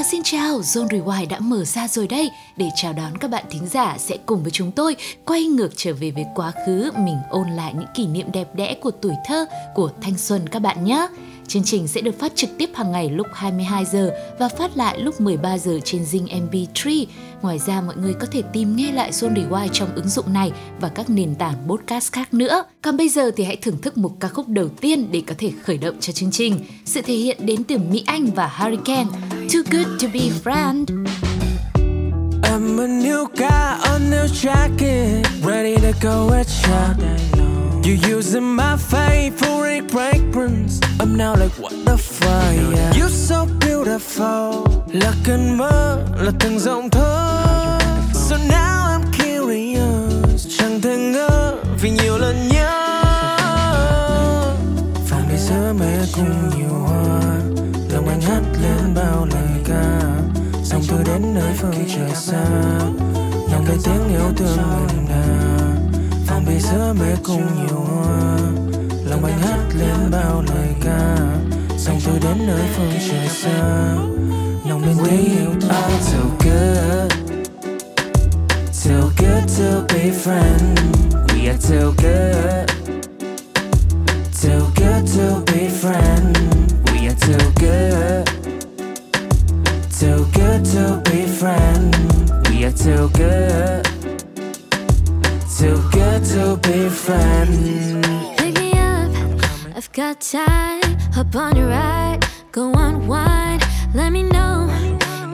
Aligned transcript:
chào 0.00 0.08
xin 0.12 0.22
chào, 0.24 0.60
Zone 0.60 0.88
Rewind 0.88 1.28
đã 1.28 1.40
mở 1.40 1.64
ra 1.64 1.88
rồi 1.88 2.08
đây 2.08 2.30
để 2.56 2.68
chào 2.76 2.92
đón 2.92 3.18
các 3.18 3.30
bạn 3.30 3.44
thính 3.50 3.66
giả 3.66 3.96
sẽ 3.98 4.16
cùng 4.26 4.42
với 4.42 4.50
chúng 4.50 4.72
tôi 4.72 4.96
quay 5.24 5.44
ngược 5.44 5.70
trở 5.76 5.94
về 5.94 6.10
với 6.10 6.24
quá 6.34 6.52
khứ 6.66 6.90
mình 6.98 7.16
ôn 7.30 7.50
lại 7.50 7.74
những 7.74 7.88
kỷ 7.94 8.06
niệm 8.06 8.32
đẹp 8.32 8.54
đẽ 8.54 8.74
của 8.74 8.90
tuổi 8.90 9.14
thơ, 9.26 9.46
của 9.74 9.90
thanh 10.02 10.18
xuân 10.18 10.48
các 10.48 10.58
bạn 10.58 10.84
nhé. 10.84 11.08
Chương 11.50 11.64
trình 11.64 11.88
sẽ 11.88 12.00
được 12.00 12.18
phát 12.18 12.32
trực 12.36 12.50
tiếp 12.58 12.70
hàng 12.74 12.92
ngày 12.92 13.08
lúc 13.08 13.26
22 13.32 13.84
giờ 13.84 14.10
và 14.38 14.48
phát 14.48 14.76
lại 14.76 14.98
lúc 15.00 15.20
13 15.20 15.58
giờ 15.58 15.78
trên 15.84 16.02
Zing 16.02 16.26
MP3. 16.26 17.06
Ngoài 17.42 17.58
ra 17.58 17.80
mọi 17.80 17.96
người 17.96 18.14
có 18.14 18.26
thể 18.30 18.42
tìm 18.52 18.76
nghe 18.76 18.92
lại 18.92 19.10
Zone 19.10 19.34
Rewind 19.34 19.68
trong 19.72 19.94
ứng 19.94 20.08
dụng 20.08 20.32
này 20.32 20.52
và 20.80 20.88
các 20.88 21.10
nền 21.10 21.34
tảng 21.34 21.54
podcast 21.68 22.12
khác 22.12 22.34
nữa. 22.34 22.64
Còn 22.82 22.96
bây 22.96 23.08
giờ 23.08 23.30
thì 23.36 23.44
hãy 23.44 23.56
thưởng 23.56 23.80
thức 23.82 23.98
một 23.98 24.10
ca 24.20 24.28
khúc 24.28 24.48
đầu 24.48 24.68
tiên 24.68 25.08
để 25.12 25.22
có 25.26 25.34
thể 25.38 25.52
khởi 25.62 25.78
động 25.78 25.94
cho 26.00 26.12
chương 26.12 26.30
trình. 26.30 26.60
Sự 26.84 27.02
thể 27.02 27.14
hiện 27.14 27.46
đến 27.46 27.64
từ 27.64 27.78
Mỹ 27.78 28.04
Anh 28.06 28.26
và 28.26 28.52
Hurricane, 28.58 29.10
Too 29.30 29.62
Good 29.70 29.86
to 30.02 30.08
Be 30.14 30.20
Friend. 30.44 30.84
I'm 32.42 32.80
a 32.80 32.86
new 32.86 33.26
guy, 33.36 33.90
on 33.90 34.00
new 34.10 34.26
jacket, 34.26 35.24
ready 35.46 35.76
to 35.76 35.92
go 36.02 36.36
at 36.36 36.46
ya. 36.68 37.49
You're 37.82 38.18
using 38.18 38.56
my 38.56 38.76
faith 38.76 39.38
for 39.38 39.66
a 39.66 39.80
fragrance. 39.88 40.80
I'm 41.00 41.16
now 41.16 41.34
like, 41.34 41.52
what 41.58 41.72
the 41.84 41.96
fuck? 41.96 42.54
Yeah. 42.74 42.92
You're 42.94 43.08
so 43.08 43.46
beautiful. 43.60 44.66
Là 44.92 45.12
cơn 45.24 45.56
mơ, 45.58 46.04
là 46.16 46.32
từng 46.40 46.58
giọng 46.58 46.90
thơ. 46.90 47.78
So 48.12 48.36
now 48.36 48.86
I'm 48.86 49.12
curious. 49.12 50.46
Chẳng 50.58 50.80
thể 50.80 50.96
ngờ 50.96 51.56
vì 51.80 51.90
nhiều 51.90 52.18
lần 52.18 52.48
nhớ. 52.48 52.80
Và 55.08 55.18
bây 55.28 55.38
giờ 55.38 55.72
mẹ 55.72 55.98
cùng 56.14 56.58
nhiều 56.58 56.78
hoa. 56.78 57.20
Lòng 57.92 58.08
anh 58.08 58.20
hát 58.20 58.42
lên 58.62 58.94
bao 58.94 59.26
lời 59.32 59.60
ca. 59.64 60.00
Xong 60.64 60.82
tôi 60.88 61.04
đến 61.04 61.34
nơi 61.34 61.52
phương 61.58 61.84
trời 61.96 62.10
xa. 62.14 62.44
Lòng 63.52 63.64
cái 63.66 63.76
tiếng 63.84 64.08
yêu 64.08 64.32
thương 64.36 64.86
mình 64.86 65.04
nào 65.08 65.59
giờ 67.20 67.34
cùng 67.34 67.66
nhiều 67.66 67.80
hoa. 67.80 68.38
Lòng 69.04 69.24
anh 69.24 69.38
hát 69.38 69.58
lên 69.78 70.10
bao 70.10 70.44
lời 70.48 70.68
ca. 70.84 71.16
Dòng 71.78 72.00
tôi 72.04 72.18
đến 72.22 72.46
nơi 72.46 72.62
phương 72.76 72.92
trời 73.08 73.28
xa. 73.28 73.94
Lòng 74.68 74.82
mình 74.86 74.96
tiếng 75.04 75.38
yêu 75.38 75.50
thương 75.60 76.00
so 76.00 76.18
good. 76.44 77.12
So 78.72 79.10
good 79.18 79.58
to 79.58 79.94
be 79.94 80.10
friends. 80.10 80.80
We 81.28 81.48
are 81.48 81.58
too 81.68 81.94
good. 82.02 82.70
Too 84.42 84.66
good 84.76 85.06
to 85.16 85.42
be 85.46 85.68
friends. 85.68 86.38
We 86.92 87.08
are 87.08 87.16
too 87.20 87.50
good. 87.60 88.26
Too 90.00 90.24
good 90.34 90.64
to 90.74 91.02
be 91.04 91.26
friends. 91.26 91.96
We 92.50 92.64
are 92.64 92.72
too 92.72 93.08
good. 93.18 93.89
Too 95.60 95.82
good 95.90 96.24
to 96.24 96.56
be 96.62 96.88
friends. 96.88 97.92
Pick 98.38 98.54
me 98.58 98.72
up, 98.72 99.10
I've 99.76 99.92
got 99.92 100.18
time. 100.18 100.80
Hop 101.12 101.36
on 101.36 101.54
your 101.54 101.68
ride, 101.68 102.24
go 102.50 102.72
unwind. 102.72 103.62
Let 103.92 104.10
me 104.10 104.22
know 104.22 104.70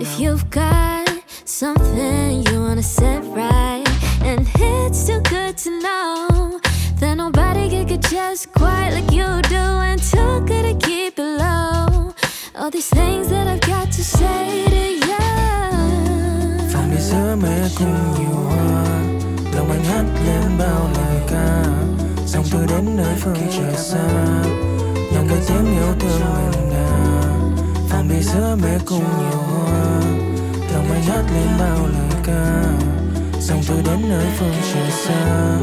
if 0.01 0.19
you've 0.19 0.51
got 0.51 1.09
something 1.45 2.43
you 2.43 2.61
wanna 2.61 2.83
set 2.83 3.23
right. 3.37 3.87
And 4.25 4.49
it's 4.59 5.07
too 5.07 5.21
good 5.31 5.57
to 5.59 5.71
know 5.81 6.61
that 6.99 7.15
nobody 7.15 7.71
could 7.71 7.87
get 7.87 8.03
just 8.11 8.53
quite 8.53 8.91
like 8.97 9.13
you 9.13 9.29
do, 9.43 9.65
and 9.89 10.03
too 10.03 10.41
good 10.45 10.65
to 10.71 10.75
keep 10.87 11.21
it 11.21 11.39
low. 11.39 12.13
All 12.59 12.71
these 12.71 12.89
things 12.89 13.29
that 13.29 13.47
I've 13.47 13.61
got 13.61 13.93
to 13.93 14.03
say 14.03 14.65
to 14.75 14.85
you. 15.07 15.19
Phòng 16.73 16.91
bây 16.91 17.01
giờ 17.01 17.37
mẹ 17.37 17.69
cùng 17.79 18.15
nhiều 18.19 18.35
hoa 18.35 18.57
lòng 18.57 18.85
anh 18.85 19.16
hát 19.87 20.05
lên 20.27 20.59
bao 20.59 20.91
lời 20.97 21.21
ca. 21.29 21.65
Dòng 22.27 22.45
tôi 22.53 22.67
đến 22.67 22.97
nơi 22.97 23.15
phương 23.21 23.37
trời 23.59 23.75
xa. 23.77 24.09
Lòng 25.15 25.29
cái 25.29 25.39
tiếng 25.49 25.67
yêu 25.77 25.95
thương 26.01 26.21
mình 26.35 26.69
ngà 26.71 26.87
phòng 27.89 28.09
bây 28.09 28.23
giờ 28.23 28.57
mẹ 28.63 28.79
cùng 28.87 29.05
nhiều 29.19 29.39
hoa. 29.39 30.01
Lòng 30.73 30.93
anh 30.93 31.03
hát 31.03 31.25
lên 31.35 31.49
bao 31.59 31.87
lời 31.87 32.21
ca. 32.25 32.63
Dòng 33.41 33.63
tôi 33.69 33.83
đến 33.85 34.09
nơi 34.09 34.27
phương 34.39 34.55
trời 34.75 34.91
xa. 34.91 35.57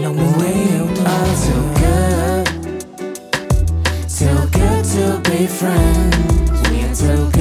Lòng 0.00 0.16
mình 0.16 0.32
quý 0.38 0.48
yêu 0.48 0.86
thương 0.96 1.06
so 1.36 1.54
good? 1.80 2.48
So 4.08 4.26
good 4.52 4.96
to 4.96 5.30
be 5.30 5.46
friends. 5.46 6.16
We 6.70 6.82
are 6.82 6.94
so 6.94 7.14
good 7.14 7.37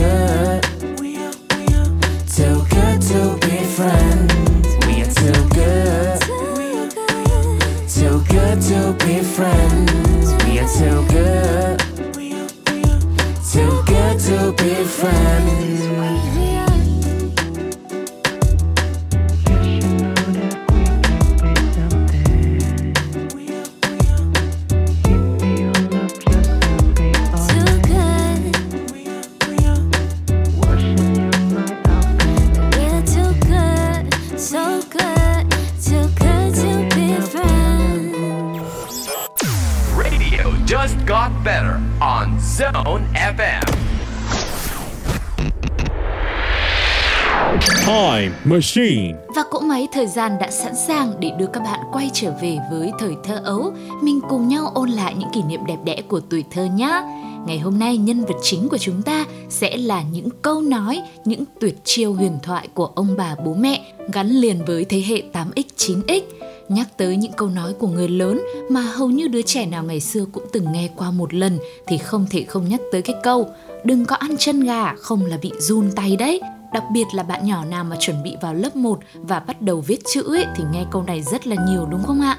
Machine 48.57 49.13
Và 49.35 49.43
cỗ 49.51 49.59
máy 49.59 49.87
thời 49.91 50.07
gian 50.07 50.31
đã 50.39 50.51
sẵn 50.51 50.75
sàng 50.75 51.13
để 51.19 51.31
đưa 51.39 51.45
các 51.47 51.59
bạn 51.59 51.79
quay 51.91 52.09
trở 52.13 52.33
về 52.41 52.57
với 52.71 52.91
thời 52.99 53.15
thơ 53.23 53.41
ấu. 53.43 53.71
Mình 54.01 54.19
cùng 54.29 54.47
nhau 54.47 54.71
ôn 54.73 54.89
lại 54.89 55.15
những 55.19 55.29
kỷ 55.33 55.41
niệm 55.41 55.59
đẹp 55.67 55.77
đẽ 55.83 56.01
của 56.07 56.19
tuổi 56.19 56.43
thơ 56.51 56.65
nhé. 56.65 57.01
Ngày 57.47 57.59
hôm 57.59 57.79
nay 57.79 57.97
nhân 57.97 58.25
vật 58.25 58.35
chính 58.41 58.69
của 58.69 58.77
chúng 58.77 59.01
ta 59.01 59.25
sẽ 59.49 59.77
là 59.77 60.03
những 60.11 60.29
câu 60.41 60.61
nói, 60.61 61.01
những 61.25 61.43
tuyệt 61.59 61.75
chiêu 61.83 62.13
huyền 62.13 62.37
thoại 62.43 62.67
của 62.73 62.85
ông 62.85 63.15
bà 63.17 63.35
bố 63.45 63.53
mẹ 63.53 63.93
gắn 64.13 64.29
liền 64.29 64.65
với 64.65 64.85
thế 64.85 65.03
hệ 65.07 65.23
8X, 65.33 65.63
9X 65.77 66.21
nhắc 66.69 66.97
tới 66.97 67.15
những 67.15 67.31
câu 67.31 67.49
nói 67.49 67.73
của 67.73 67.87
người 67.87 68.09
lớn 68.09 68.41
mà 68.69 68.81
hầu 68.81 69.09
như 69.09 69.27
đứa 69.27 69.41
trẻ 69.41 69.65
nào 69.65 69.83
ngày 69.83 69.99
xưa 69.99 70.25
cũng 70.31 70.43
từng 70.53 70.71
nghe 70.71 70.89
qua 70.95 71.11
một 71.11 71.33
lần 71.33 71.59
thì 71.87 71.97
không 71.97 72.25
thể 72.29 72.43
không 72.43 72.69
nhắc 72.69 72.81
tới 72.91 73.01
cái 73.01 73.15
câu 73.23 73.49
đừng 73.83 74.05
có 74.05 74.15
ăn 74.15 74.37
chân 74.37 74.59
gà 74.59 74.95
không 74.95 75.25
là 75.25 75.37
bị 75.41 75.51
run 75.59 75.91
tay 75.95 76.15
đấy 76.15 76.41
Đặc 76.73 76.83
biệt 76.91 77.05
là 77.13 77.23
bạn 77.23 77.45
nhỏ 77.45 77.65
nào 77.65 77.83
mà 77.83 77.95
chuẩn 77.99 78.23
bị 78.23 78.35
vào 78.41 78.53
lớp 78.53 78.75
1 78.75 78.99
và 79.13 79.39
bắt 79.39 79.61
đầu 79.61 79.81
viết 79.81 79.99
chữ 80.13 80.35
ấy 80.35 80.45
thì 80.55 80.63
nghe 80.71 80.85
câu 80.91 81.03
này 81.03 81.21
rất 81.21 81.47
là 81.47 81.55
nhiều 81.69 81.85
đúng 81.91 82.03
không 82.03 82.21
ạ? 82.21 82.37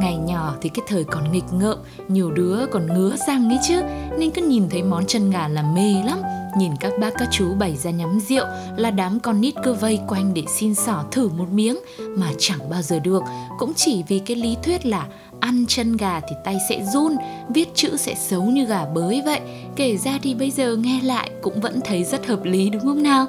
Ngày 0.00 0.16
nhỏ 0.16 0.54
thì 0.60 0.68
cái 0.68 0.84
thời 0.88 1.04
còn 1.04 1.32
nghịch 1.32 1.52
ngợm, 1.52 1.78
nhiều 2.08 2.30
đứa 2.30 2.66
còn 2.66 2.86
ngứa 2.86 3.16
răng 3.26 3.48
ấy 3.48 3.58
chứ, 3.68 3.82
nên 4.18 4.30
cứ 4.30 4.42
nhìn 4.42 4.68
thấy 4.70 4.82
món 4.82 5.06
chân 5.06 5.30
gà 5.30 5.48
là 5.48 5.62
mê 5.62 6.02
lắm. 6.04 6.18
Nhìn 6.58 6.72
các 6.80 6.92
bác 7.00 7.14
các 7.18 7.28
chú 7.32 7.54
bày 7.54 7.76
ra 7.76 7.90
nhắm 7.90 8.20
rượu 8.28 8.44
là 8.76 8.90
đám 8.90 9.20
con 9.20 9.40
nít 9.40 9.54
cứ 9.64 9.72
vây 9.72 10.00
quanh 10.08 10.34
để 10.34 10.42
xin 10.48 10.74
xỏ 10.74 11.04
thử 11.10 11.28
một 11.28 11.52
miếng 11.52 11.78
mà 12.16 12.32
chẳng 12.38 12.70
bao 12.70 12.82
giờ 12.82 12.98
được, 12.98 13.22
cũng 13.58 13.72
chỉ 13.76 14.02
vì 14.08 14.18
cái 14.18 14.36
lý 14.36 14.56
thuyết 14.62 14.86
là 14.86 15.06
ăn 15.40 15.64
chân 15.68 15.96
gà 15.96 16.20
thì 16.20 16.36
tay 16.44 16.58
sẽ 16.68 16.84
run, 16.94 17.16
viết 17.48 17.68
chữ 17.74 17.96
sẽ 17.96 18.14
xấu 18.14 18.42
như 18.42 18.64
gà 18.64 18.84
bới 18.94 19.22
vậy. 19.24 19.40
Kể 19.76 19.96
ra 19.96 20.18
thì 20.22 20.34
bây 20.34 20.50
giờ 20.50 20.76
nghe 20.76 21.00
lại 21.02 21.30
cũng 21.42 21.60
vẫn 21.60 21.80
thấy 21.84 22.04
rất 22.04 22.26
hợp 22.26 22.44
lý 22.44 22.70
đúng 22.70 22.82
không 22.82 23.02
nào? 23.02 23.26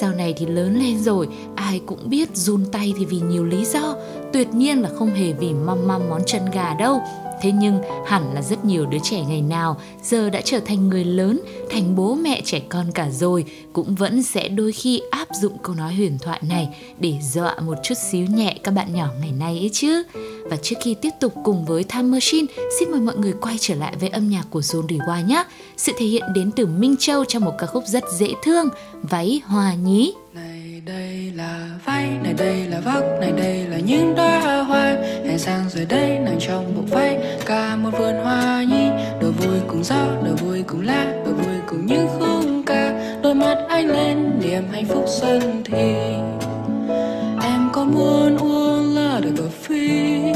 Sau 0.00 0.12
này 0.12 0.34
thì 0.36 0.46
lớn 0.46 0.78
lên 0.78 0.98
rồi, 0.98 1.28
ai 1.54 1.80
cũng 1.86 2.10
biết 2.10 2.36
run 2.36 2.64
tay 2.72 2.94
thì 2.98 3.04
vì 3.04 3.20
nhiều 3.20 3.44
lý 3.44 3.64
do, 3.64 3.96
tuyệt 4.32 4.54
nhiên 4.54 4.82
là 4.82 4.90
không 4.98 5.10
hề 5.10 5.32
vì 5.32 5.52
măm 5.52 5.88
măm 5.88 6.08
món 6.10 6.20
chân 6.26 6.42
gà 6.52 6.74
đâu. 6.74 7.00
Thế 7.42 7.52
nhưng 7.52 7.80
hẳn 8.06 8.34
là 8.34 8.42
rất 8.42 8.64
nhiều 8.64 8.86
đứa 8.86 8.98
trẻ 9.02 9.24
ngày 9.28 9.42
nào 9.42 9.80
giờ 10.02 10.30
đã 10.30 10.40
trở 10.44 10.60
thành 10.60 10.88
người 10.88 11.04
lớn, 11.04 11.40
thành 11.70 11.96
bố 11.96 12.14
mẹ 12.14 12.42
trẻ 12.44 12.60
con 12.68 12.92
cả 12.92 13.10
rồi 13.10 13.44
cũng 13.72 13.94
vẫn 13.94 14.22
sẽ 14.22 14.48
đôi 14.48 14.72
khi 14.72 15.02
áp 15.10 15.28
dụng 15.40 15.58
câu 15.62 15.74
nói 15.74 15.94
huyền 15.94 16.18
thoại 16.22 16.40
này 16.48 16.68
để 16.98 17.14
dọa 17.22 17.56
một 17.60 17.74
chút 17.82 17.94
xíu 18.10 18.26
nhẹ 18.26 18.56
các 18.62 18.70
bạn 18.70 18.94
nhỏ 18.94 19.08
ngày 19.20 19.32
nay 19.32 19.58
ấy 19.58 19.70
chứ. 19.72 20.02
Và 20.50 20.56
trước 20.62 20.76
khi 20.82 20.94
tiếp 20.94 21.10
tục 21.20 21.32
cùng 21.44 21.64
với 21.64 21.84
Time 21.84 22.02
Machine, 22.02 22.46
xin 22.78 22.90
mời 22.90 23.00
mọi 23.00 23.16
người 23.16 23.34
quay 23.40 23.56
trở 23.60 23.74
lại 23.74 23.96
với 24.00 24.08
âm 24.08 24.30
nhạc 24.30 24.44
của 24.50 24.60
Zone 24.60 24.86
Rewind 24.86 25.26
nhé. 25.26 25.44
Sự 25.76 25.92
thể 25.98 26.06
hiện 26.06 26.24
đến 26.34 26.50
từ 26.56 26.66
Minh 26.66 26.96
Châu 26.98 27.24
trong 27.24 27.44
một 27.44 27.52
ca 27.58 27.66
khúc 27.66 27.84
rất 27.86 28.04
dễ 28.18 28.28
thương, 28.42 28.68
Váy 29.02 29.42
hòa 29.44 29.74
Nhí. 29.74 30.12
Này 30.34 30.51
đây 30.86 31.32
là 31.36 31.68
váy, 31.84 32.08
này 32.22 32.34
đây 32.38 32.66
là 32.70 32.80
vóc, 32.80 33.04
này 33.20 33.32
đây 33.32 33.66
là 33.70 33.78
những 33.78 34.14
đóa 34.16 34.62
hoa. 34.62 34.96
Hẹn 35.26 35.38
sang 35.38 35.68
rồi 35.68 35.86
đây 35.88 36.18
nàng 36.18 36.38
trong 36.40 36.74
bộ 36.76 36.82
váy 36.96 37.18
Cả 37.46 37.76
một 37.76 37.90
vườn 37.98 38.14
hoa 38.14 38.62
nhi, 38.62 38.88
đồ 39.20 39.30
vui 39.30 39.60
cùng 39.68 39.84
gió 39.84 40.06
đời 40.24 40.34
vui 40.34 40.62
cùng 40.66 40.80
lá 40.80 41.04
đời 41.24 41.34
vui 41.34 41.56
cùng 41.66 41.86
những 41.86 42.06
khúc 42.18 42.44
ca. 42.66 43.18
Đôi 43.22 43.34
mắt 43.34 43.56
anh 43.68 43.86
lên 43.86 44.40
niềm 44.40 44.62
hạnh 44.72 44.84
phúc 44.86 45.04
xuân 45.06 45.62
thì 45.64 45.94
em 47.42 47.68
có 47.72 47.84
muốn 47.84 48.36
uống 48.36 48.94
là 48.94 49.20
được 49.20 49.32
cà 49.36 49.44
phê 49.62 50.32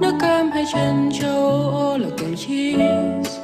nước 0.00 0.12
cam 0.20 0.50
hay 0.50 0.64
chân 0.72 1.10
châu 1.20 1.50
ô 1.70 1.98
là 1.98 2.08
kèm 2.18 2.36
cheese. 2.36 3.40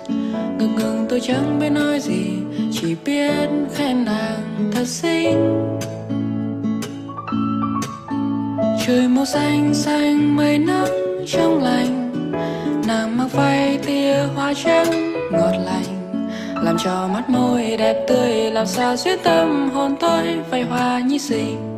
Ngừng 0.59 0.75
ngừng 0.77 1.07
tôi 1.09 1.21
chẳng 1.21 1.59
biết 1.61 1.71
nói 1.71 2.01
gì 2.01 2.31
chỉ 2.73 2.97
biết 3.05 3.49
khen 3.75 4.05
nàng 4.05 4.71
thật 4.73 4.85
xinh 4.87 5.77
trời 8.87 9.09
màu 9.09 9.25
xanh 9.25 9.75
xanh, 9.75 10.37
mây 10.37 10.59
nắng 10.59 10.87
trong 11.27 11.63
lành. 11.63 12.13
Nàng 12.87 13.17
mặc 13.17 13.29
vai 13.33 13.79
tia 13.87 14.17
hoa 14.35 14.55
trắng 14.65 15.13
ngọt 15.33 15.53
lành, 15.65 16.19
làm 16.63 16.77
cho 16.85 17.09
mắt 17.13 17.31
môi 17.31 17.77
đẹp 17.77 18.05
tươi, 18.09 18.51
làm 18.51 18.67
sao 18.67 18.97
duyên 18.97 19.19
tâm 19.25 19.71
hồn 19.71 19.97
tôi 20.01 20.39
vây 20.51 20.63
hoa 20.63 21.01
như 21.01 21.19
xinh. 21.19 21.76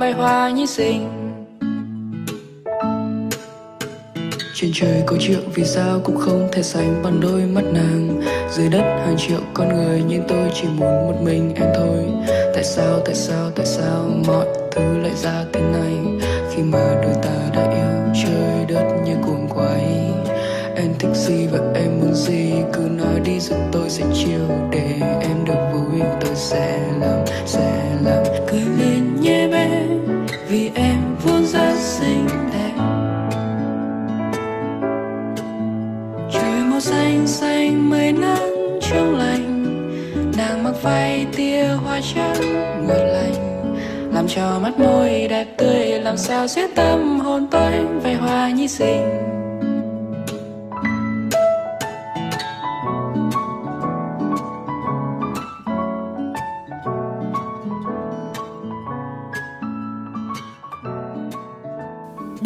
Bay 0.00 0.12
hoa 0.12 0.50
như 0.50 0.66
xinh. 0.66 1.08
Trên 4.54 4.70
trời 4.74 5.02
có 5.06 5.16
triệu 5.20 5.40
vì 5.54 5.64
sao 5.64 6.00
cũng 6.04 6.16
không 6.16 6.48
thể 6.52 6.62
sánh 6.62 7.02
bằng 7.02 7.20
đôi 7.20 7.40
mắt 7.40 7.64
nàng. 7.64 8.20
Dưới 8.50 8.68
đất 8.68 8.82
hàng 8.82 9.16
triệu 9.18 9.40
con 9.54 9.68
người 9.68 10.02
nhưng 10.08 10.22
tôi 10.28 10.50
chỉ 10.54 10.68
muốn 10.76 11.06
một 11.06 11.22
mình 11.22 11.54
em 11.54 11.68
thôi. 11.76 12.04
Tại 12.54 12.64
sao 12.64 13.00
tại 13.04 13.14
sao 13.14 13.50
tại 13.56 13.66
sao 13.66 14.10
mọi 14.26 14.46
thứ 14.72 14.98
lại 14.98 15.14
ra 15.14 15.44
thế 15.52 15.60
này? 15.60 15.96
Khi 16.54 16.62
mà 16.62 17.00
đôi 17.02 17.14
ta 17.22 17.50
đã 17.54 17.70
yêu 17.70 18.24
trời 18.24 18.64
đất 18.68 18.92
như 19.04 19.14
cuồng 19.26 19.48
quay 19.54 20.12
em 20.76 20.94
thích 20.98 21.14
gì 21.14 21.46
và 21.46 21.58
em 21.74 22.00
muốn 22.00 22.14
gì, 22.14 22.52
cứ 22.72 22.80
nói 22.80 23.20
đi 23.24 23.40
rồi 23.40 23.58
tôi 23.72 23.90
sẽ 23.90 24.04
chiều 24.14 24.68
để 24.70 24.94
em 25.20 25.44
được 25.44 25.72
vui. 25.72 26.00
Tôi 26.20 26.34
sẽ 26.34 26.80
làm 27.00 27.26
sẽ 27.46 27.82
làm. 28.04 28.24
Cười 28.50 28.60
lên 28.60 29.05
nàng 40.86 41.26
tia 41.36 41.64
hoa 41.64 42.00
trắng 42.14 42.40
ngọt 42.86 43.04
lành, 43.04 43.34
làm 44.14 44.28
cho 44.28 44.58
mắt 44.62 44.78
môi 44.78 45.28
đẹp 45.28 45.46
tươi, 45.58 46.00
làm 46.00 46.16
sao 46.16 46.48
xuyết 46.48 46.74
tâm 46.74 47.20
hồn 47.20 47.46
tôi 47.50 47.72
về 48.02 48.14
hoa 48.14 48.50
như 48.50 48.66
xinh 48.66 49.26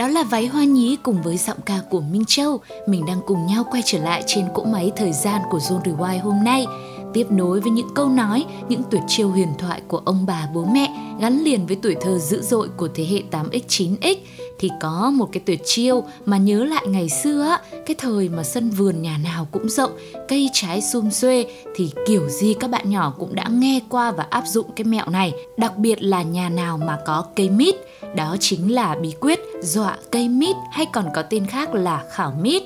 Đó 0.00 0.08
là 0.08 0.22
váy 0.22 0.46
hoa 0.46 0.64
nhí 0.64 0.96
cùng 1.02 1.22
với 1.22 1.36
giọng 1.36 1.60
ca 1.66 1.81
của 1.90 2.00
Minh 2.00 2.25
Châu. 2.26 2.60
Mình 2.86 3.06
đang 3.06 3.20
cùng 3.26 3.46
nhau 3.46 3.64
quay 3.70 3.82
trở 3.86 3.98
lại 3.98 4.22
trên 4.26 4.44
cỗ 4.54 4.64
máy 4.64 4.93
thời 4.96 5.12
gian 5.12 5.40
của 5.50 5.58
Zone 5.58 5.82
Rewind 5.82 6.20
hôm 6.20 6.44
nay. 6.44 6.66
Tiếp 7.12 7.26
nối 7.30 7.60
với 7.60 7.70
những 7.70 7.88
câu 7.94 8.08
nói, 8.08 8.44
những 8.68 8.82
tuyệt 8.90 9.02
chiêu 9.08 9.28
huyền 9.28 9.48
thoại 9.58 9.82
của 9.88 10.02
ông 10.04 10.26
bà 10.26 10.48
bố 10.54 10.64
mẹ 10.72 11.16
gắn 11.20 11.44
liền 11.44 11.66
với 11.66 11.76
tuổi 11.82 11.96
thơ 12.00 12.18
dữ 12.18 12.42
dội 12.42 12.68
của 12.76 12.88
thế 12.94 13.04
hệ 13.04 13.22
8X, 13.30 13.60
9X 13.68 14.16
thì 14.58 14.70
có 14.80 15.10
một 15.14 15.28
cái 15.32 15.42
tuyệt 15.46 15.60
chiêu 15.64 16.04
mà 16.24 16.36
nhớ 16.36 16.64
lại 16.64 16.86
ngày 16.88 17.08
xưa 17.08 17.56
cái 17.86 17.96
thời 17.98 18.28
mà 18.28 18.42
sân 18.42 18.70
vườn 18.70 19.02
nhà 19.02 19.18
nào 19.24 19.48
cũng 19.52 19.68
rộng, 19.68 19.90
cây 20.28 20.50
trái 20.52 20.82
sum 20.82 21.10
xuê 21.10 21.46
thì 21.74 21.90
kiểu 22.06 22.28
gì 22.28 22.54
các 22.54 22.70
bạn 22.70 22.90
nhỏ 22.90 23.14
cũng 23.18 23.34
đã 23.34 23.46
nghe 23.50 23.80
qua 23.88 24.10
và 24.10 24.26
áp 24.30 24.44
dụng 24.46 24.66
cái 24.76 24.84
mẹo 24.84 25.10
này, 25.10 25.32
đặc 25.56 25.78
biệt 25.78 26.02
là 26.02 26.22
nhà 26.22 26.48
nào 26.48 26.78
mà 26.78 26.98
có 27.06 27.24
cây 27.36 27.50
mít, 27.50 27.74
đó 28.16 28.36
chính 28.40 28.74
là 28.74 28.96
bí 29.02 29.12
quyết 29.20 29.40
dọa 29.62 29.96
cây 30.10 30.28
mít 30.28 30.56
hay 30.72 30.86
còn 30.92 31.04
có 31.14 31.22
tên 31.22 31.46
khác 31.46 31.74
là 31.74 32.04
khảo 32.10 32.34
mít. 32.40 32.62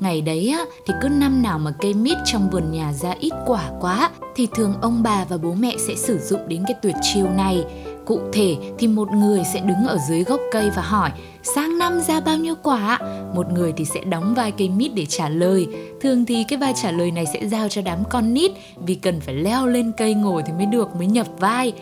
Ngày 0.00 0.20
đấy 0.20 0.48
á, 0.48 0.64
thì 0.86 0.94
cứ 1.00 1.08
năm 1.08 1.42
nào 1.42 1.58
mà 1.58 1.70
cây 1.80 1.94
mít 1.94 2.18
trong 2.24 2.50
vườn 2.50 2.72
nhà 2.72 2.92
ra 2.92 3.14
ít 3.18 3.32
quả 3.46 3.70
quá 3.80 4.10
thì 4.36 4.48
thường 4.54 4.74
ông 4.82 5.02
bà 5.02 5.24
và 5.28 5.36
bố 5.36 5.54
mẹ 5.54 5.76
sẽ 5.88 5.94
sử 5.94 6.18
dụng 6.18 6.48
đến 6.48 6.64
cái 6.66 6.76
tuyệt 6.82 6.94
chiêu 7.02 7.28
này. 7.28 7.64
Cụ 8.06 8.20
thể 8.32 8.56
thì 8.78 8.86
một 8.86 9.08
người 9.12 9.42
sẽ 9.52 9.60
đứng 9.60 9.86
ở 9.86 9.98
dưới 10.08 10.24
gốc 10.24 10.40
cây 10.52 10.70
và 10.76 10.82
hỏi 10.82 11.10
sang 11.42 11.78
năm 11.78 12.00
ra 12.00 12.20
bao 12.20 12.36
nhiêu 12.36 12.54
quả? 12.62 12.98
Một 13.34 13.52
người 13.52 13.72
thì 13.76 13.84
sẽ 13.84 14.00
đóng 14.00 14.34
vai 14.34 14.52
cây 14.52 14.68
mít 14.68 14.94
để 14.94 15.06
trả 15.06 15.28
lời. 15.28 15.66
Thường 16.00 16.24
thì 16.24 16.44
cái 16.48 16.58
vai 16.58 16.72
trả 16.82 16.90
lời 16.90 17.10
này 17.10 17.24
sẽ 17.34 17.48
giao 17.48 17.68
cho 17.68 17.82
đám 17.82 17.98
con 18.10 18.34
nít 18.34 18.50
vì 18.86 18.94
cần 18.94 19.20
phải 19.20 19.34
leo 19.34 19.66
lên 19.66 19.92
cây 19.96 20.14
ngồi 20.14 20.42
thì 20.46 20.52
mới 20.52 20.66
được, 20.66 20.96
mới 20.96 21.06
nhập 21.06 21.26
vai. 21.38 21.72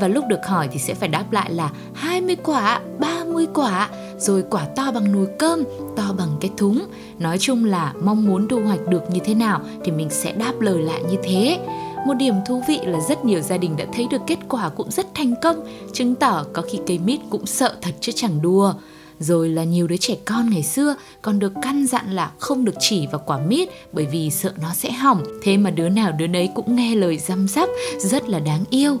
Và 0.00 0.08
lúc 0.08 0.24
được 0.28 0.46
hỏi 0.46 0.68
thì 0.72 0.78
sẽ 0.78 0.94
phải 0.94 1.08
đáp 1.08 1.32
lại 1.32 1.52
là 1.52 1.70
20 1.94 2.36
quả, 2.36 2.80
30 2.98 3.46
quả, 3.54 3.88
rồi 4.18 4.44
quả 4.50 4.64
to 4.76 4.92
bằng 4.94 5.12
nồi 5.12 5.26
cơm, 5.38 5.64
to 5.96 6.14
bằng 6.18 6.28
cái 6.40 6.50
thúng. 6.56 6.86
Nói 7.18 7.38
chung 7.38 7.64
là 7.64 7.92
mong 8.02 8.26
muốn 8.26 8.48
thu 8.48 8.60
hoạch 8.60 8.86
được 8.88 9.10
như 9.10 9.20
thế 9.24 9.34
nào 9.34 9.60
thì 9.84 9.92
mình 9.92 10.10
sẽ 10.10 10.32
đáp 10.32 10.60
lời 10.60 10.82
lại 10.82 11.02
như 11.10 11.16
thế. 11.22 11.58
Một 12.06 12.14
điểm 12.14 12.34
thú 12.46 12.62
vị 12.68 12.80
là 12.82 13.00
rất 13.00 13.24
nhiều 13.24 13.40
gia 13.40 13.56
đình 13.56 13.76
đã 13.76 13.84
thấy 13.92 14.06
được 14.10 14.22
kết 14.26 14.38
quả 14.48 14.68
cũng 14.68 14.90
rất 14.90 15.06
thành 15.14 15.34
công, 15.42 15.66
chứng 15.92 16.14
tỏ 16.14 16.44
có 16.52 16.62
khi 16.62 16.78
cây 16.86 16.98
mít 16.98 17.20
cũng 17.30 17.46
sợ 17.46 17.76
thật 17.82 17.94
chứ 18.00 18.12
chẳng 18.14 18.42
đùa. 18.42 18.74
Rồi 19.18 19.48
là 19.48 19.64
nhiều 19.64 19.86
đứa 19.86 19.96
trẻ 19.96 20.14
con 20.24 20.50
ngày 20.50 20.62
xưa 20.62 20.94
còn 21.22 21.38
được 21.38 21.52
căn 21.62 21.86
dặn 21.86 22.12
là 22.12 22.30
không 22.38 22.64
được 22.64 22.74
chỉ 22.80 23.06
vào 23.06 23.22
quả 23.26 23.38
mít 23.38 23.68
bởi 23.92 24.06
vì 24.06 24.30
sợ 24.30 24.52
nó 24.62 24.74
sẽ 24.74 24.92
hỏng. 24.92 25.24
Thế 25.42 25.56
mà 25.56 25.70
đứa 25.70 25.88
nào 25.88 26.12
đứa 26.12 26.26
nấy 26.26 26.48
cũng 26.54 26.76
nghe 26.76 26.94
lời 26.94 27.18
răm 27.18 27.48
rắp, 27.48 27.68
rất 27.98 28.28
là 28.28 28.38
đáng 28.38 28.64
yêu. 28.70 28.98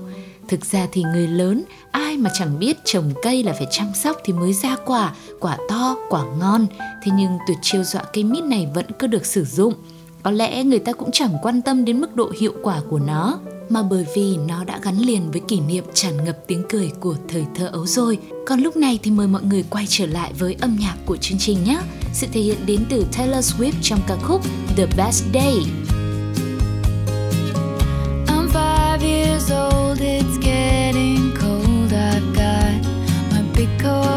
Thực 0.48 0.64
ra 0.64 0.86
thì 0.92 1.02
người 1.02 1.28
lớn 1.28 1.62
ai 1.90 2.16
mà 2.16 2.30
chẳng 2.38 2.58
biết 2.58 2.76
trồng 2.84 3.12
cây 3.22 3.42
là 3.42 3.52
phải 3.52 3.66
chăm 3.70 3.86
sóc 3.94 4.16
thì 4.24 4.32
mới 4.32 4.52
ra 4.52 4.76
quả, 4.86 5.14
quả 5.40 5.58
to, 5.68 5.96
quả 6.08 6.24
ngon. 6.38 6.66
Thế 7.02 7.12
nhưng 7.16 7.38
tuyệt 7.48 7.58
chiêu 7.62 7.82
dọa 7.84 8.02
cây 8.12 8.24
mít 8.24 8.44
này 8.44 8.68
vẫn 8.74 8.86
cứ 8.98 9.06
được 9.06 9.26
sử 9.26 9.44
dụng. 9.44 9.74
Có 10.26 10.32
lẽ 10.32 10.64
người 10.64 10.78
ta 10.78 10.92
cũng 10.92 11.10
chẳng 11.12 11.38
quan 11.42 11.62
tâm 11.62 11.84
đến 11.84 12.00
mức 12.00 12.16
độ 12.16 12.32
hiệu 12.40 12.52
quả 12.62 12.80
của 12.90 12.98
nó 12.98 13.38
mà 13.68 13.82
bởi 13.82 14.06
vì 14.14 14.36
nó 14.48 14.64
đã 14.64 14.78
gắn 14.82 14.98
liền 14.98 15.30
với 15.30 15.40
kỷ 15.48 15.60
niệm 15.60 15.84
tràn 15.94 16.24
ngập 16.24 16.36
tiếng 16.46 16.62
cười 16.68 16.90
của 17.00 17.14
thời 17.28 17.44
thơ 17.54 17.66
ấu 17.72 17.86
rồi. 17.86 18.18
Còn 18.46 18.60
lúc 18.60 18.76
này 18.76 18.98
thì 19.02 19.10
mời 19.10 19.26
mọi 19.26 19.42
người 19.42 19.64
quay 19.70 19.84
trở 19.88 20.06
lại 20.06 20.32
với 20.38 20.56
âm 20.60 20.76
nhạc 20.80 20.96
của 21.06 21.16
chương 21.16 21.38
trình 21.38 21.58
nhé. 21.64 21.78
Sự 22.12 22.26
thể 22.32 22.40
hiện 22.40 22.56
đến 22.66 22.80
từ 22.88 23.04
Taylor 23.16 23.52
Swift 23.52 23.72
trong 23.82 24.00
ca 24.06 24.16
khúc 24.16 24.40
The 24.76 24.86
Best 24.96 25.24
Day. 25.34 25.56
I'm 28.26 28.48
five 28.48 28.98
years 29.02 29.52
old, 29.52 30.00
it's 30.00 30.38
getting 30.42 31.30
cold. 31.40 31.92
I've 31.92 32.34
got 32.34 32.90
my 33.32 33.42
big 33.56 33.68
coat 33.82 34.15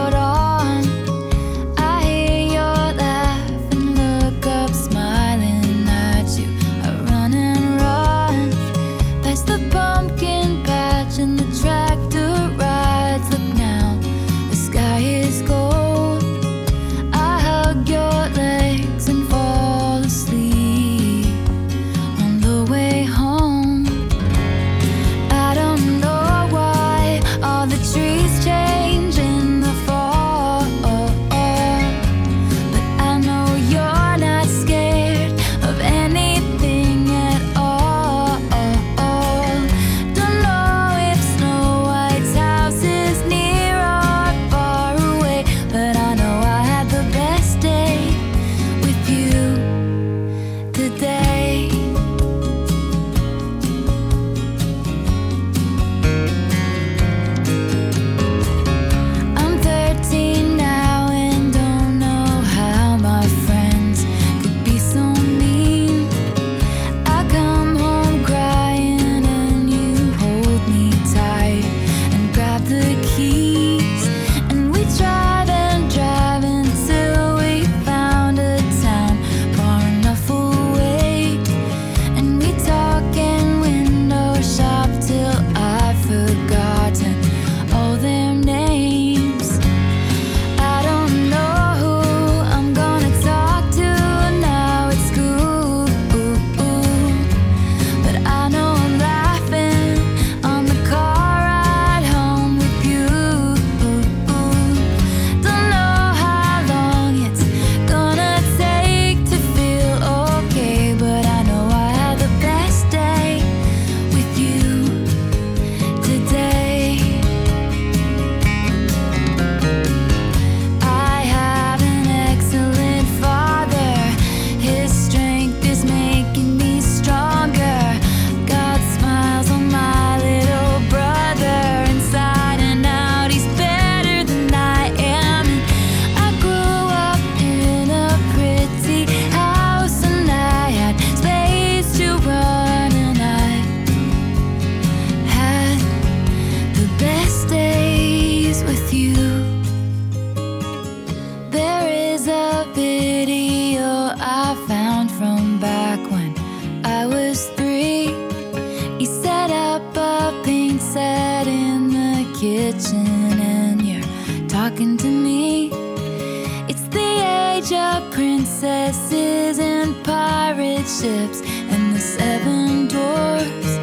ships 170.90 171.42
and 171.44 171.96
the 171.96 172.00
seven 172.00 172.88
dwarfs. 172.88 173.74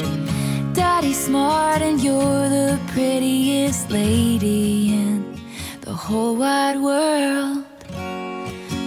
Daddy's 0.74 1.24
smart 1.26 1.80
and 1.80 2.00
you're 2.00 2.48
the 2.48 2.80
prettiest 2.88 3.90
lady 3.90 4.92
in 4.92 5.40
the 5.82 5.92
whole 5.92 6.34
wide 6.34 6.80
world. 6.80 7.64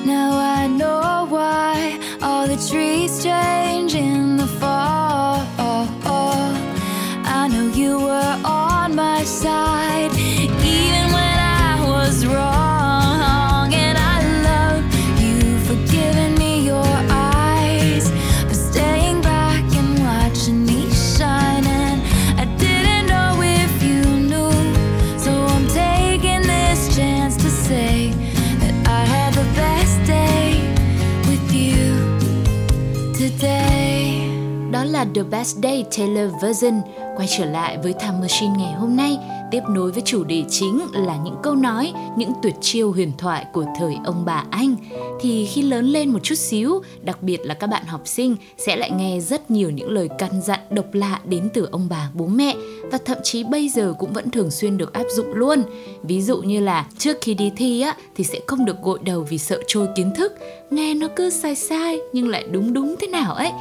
Now 0.06 0.32
I 0.38 0.68
know 0.68 1.28
why 1.30 1.98
all 2.22 2.46
the 2.46 2.60
trees 2.70 3.24
change 3.24 3.69
Best 35.32 35.58
Day 35.64 35.86
Taylor 35.98 36.32
version 36.42 36.82
quay 37.18 37.28
trở 37.38 37.46
lại 37.46 37.78
với 37.78 37.94
Time 37.94 38.18
Machine 38.22 38.54
ngày 38.58 38.74
hôm 38.74 38.96
nay 38.96 39.18
tiếp 39.52 39.62
nối 39.70 39.92
với 39.92 40.02
chủ 40.06 40.24
đề 40.24 40.44
chính 40.50 40.82
là 40.94 41.18
những 41.24 41.36
câu 41.44 41.56
nói, 41.56 41.94
những 42.18 42.32
tuyệt 42.44 42.56
chiêu 42.62 42.92
huyền 42.92 43.12
thoại 43.18 43.46
của 43.54 43.66
thời 43.80 43.98
ông 44.06 44.26
bà 44.26 44.44
Anh. 44.50 44.76
Thì 45.20 45.46
khi 45.46 45.62
lớn 45.62 45.86
lên 45.86 46.10
một 46.10 46.20
chút 46.24 46.36
xíu, 46.36 46.82
đặc 47.02 47.24
biệt 47.24 47.40
là 47.44 47.54
các 47.54 47.68
bạn 47.68 47.86
học 47.86 48.02
sinh 48.06 48.36
sẽ 48.58 48.76
lại 48.76 48.92
nghe 48.92 49.20
rất 49.20 49.52
nhiều 49.52 49.70
những 49.70 49.92
lời 49.92 50.10
căn 50.18 50.42
dặn 50.42 50.60
độc 50.70 50.94
lạ 50.94 51.20
đến 51.26 51.50
từ 51.54 51.68
ông 51.72 51.88
bà 51.90 52.10
bố 52.14 52.26
mẹ 52.26 52.56
và 52.92 52.98
thậm 53.06 53.18
chí 53.24 53.44
bây 53.44 53.70
giờ 53.70 53.94
cũng 54.00 54.14
vẫn 54.14 54.32
thường 54.32 54.52
xuyên 54.52 54.78
được 54.78 54.94
áp 54.94 55.06
dụng 55.16 55.34
luôn. 55.34 55.64
Ví 56.04 56.22
dụ 56.22 56.38
như 56.38 56.60
là 56.60 56.88
trước 56.98 57.18
khi 57.22 57.34
đi 57.34 57.52
thi 57.58 57.82
á 57.82 57.96
thì 58.16 58.24
sẽ 58.24 58.40
không 58.48 58.66
được 58.66 58.82
gội 58.84 59.00
đầu 59.04 59.26
vì 59.30 59.38
sợ 59.38 59.62
trôi 59.68 59.88
kiến 59.96 60.12
thức. 60.16 60.34
Nghe 60.70 60.94
nó 60.94 61.08
cứ 61.16 61.30
sai 61.30 61.56
sai 61.56 62.00
nhưng 62.14 62.28
lại 62.28 62.44
đúng 62.52 62.74
đúng 62.74 62.96
thế 63.00 63.08
nào 63.08 63.34
ấy 63.34 63.52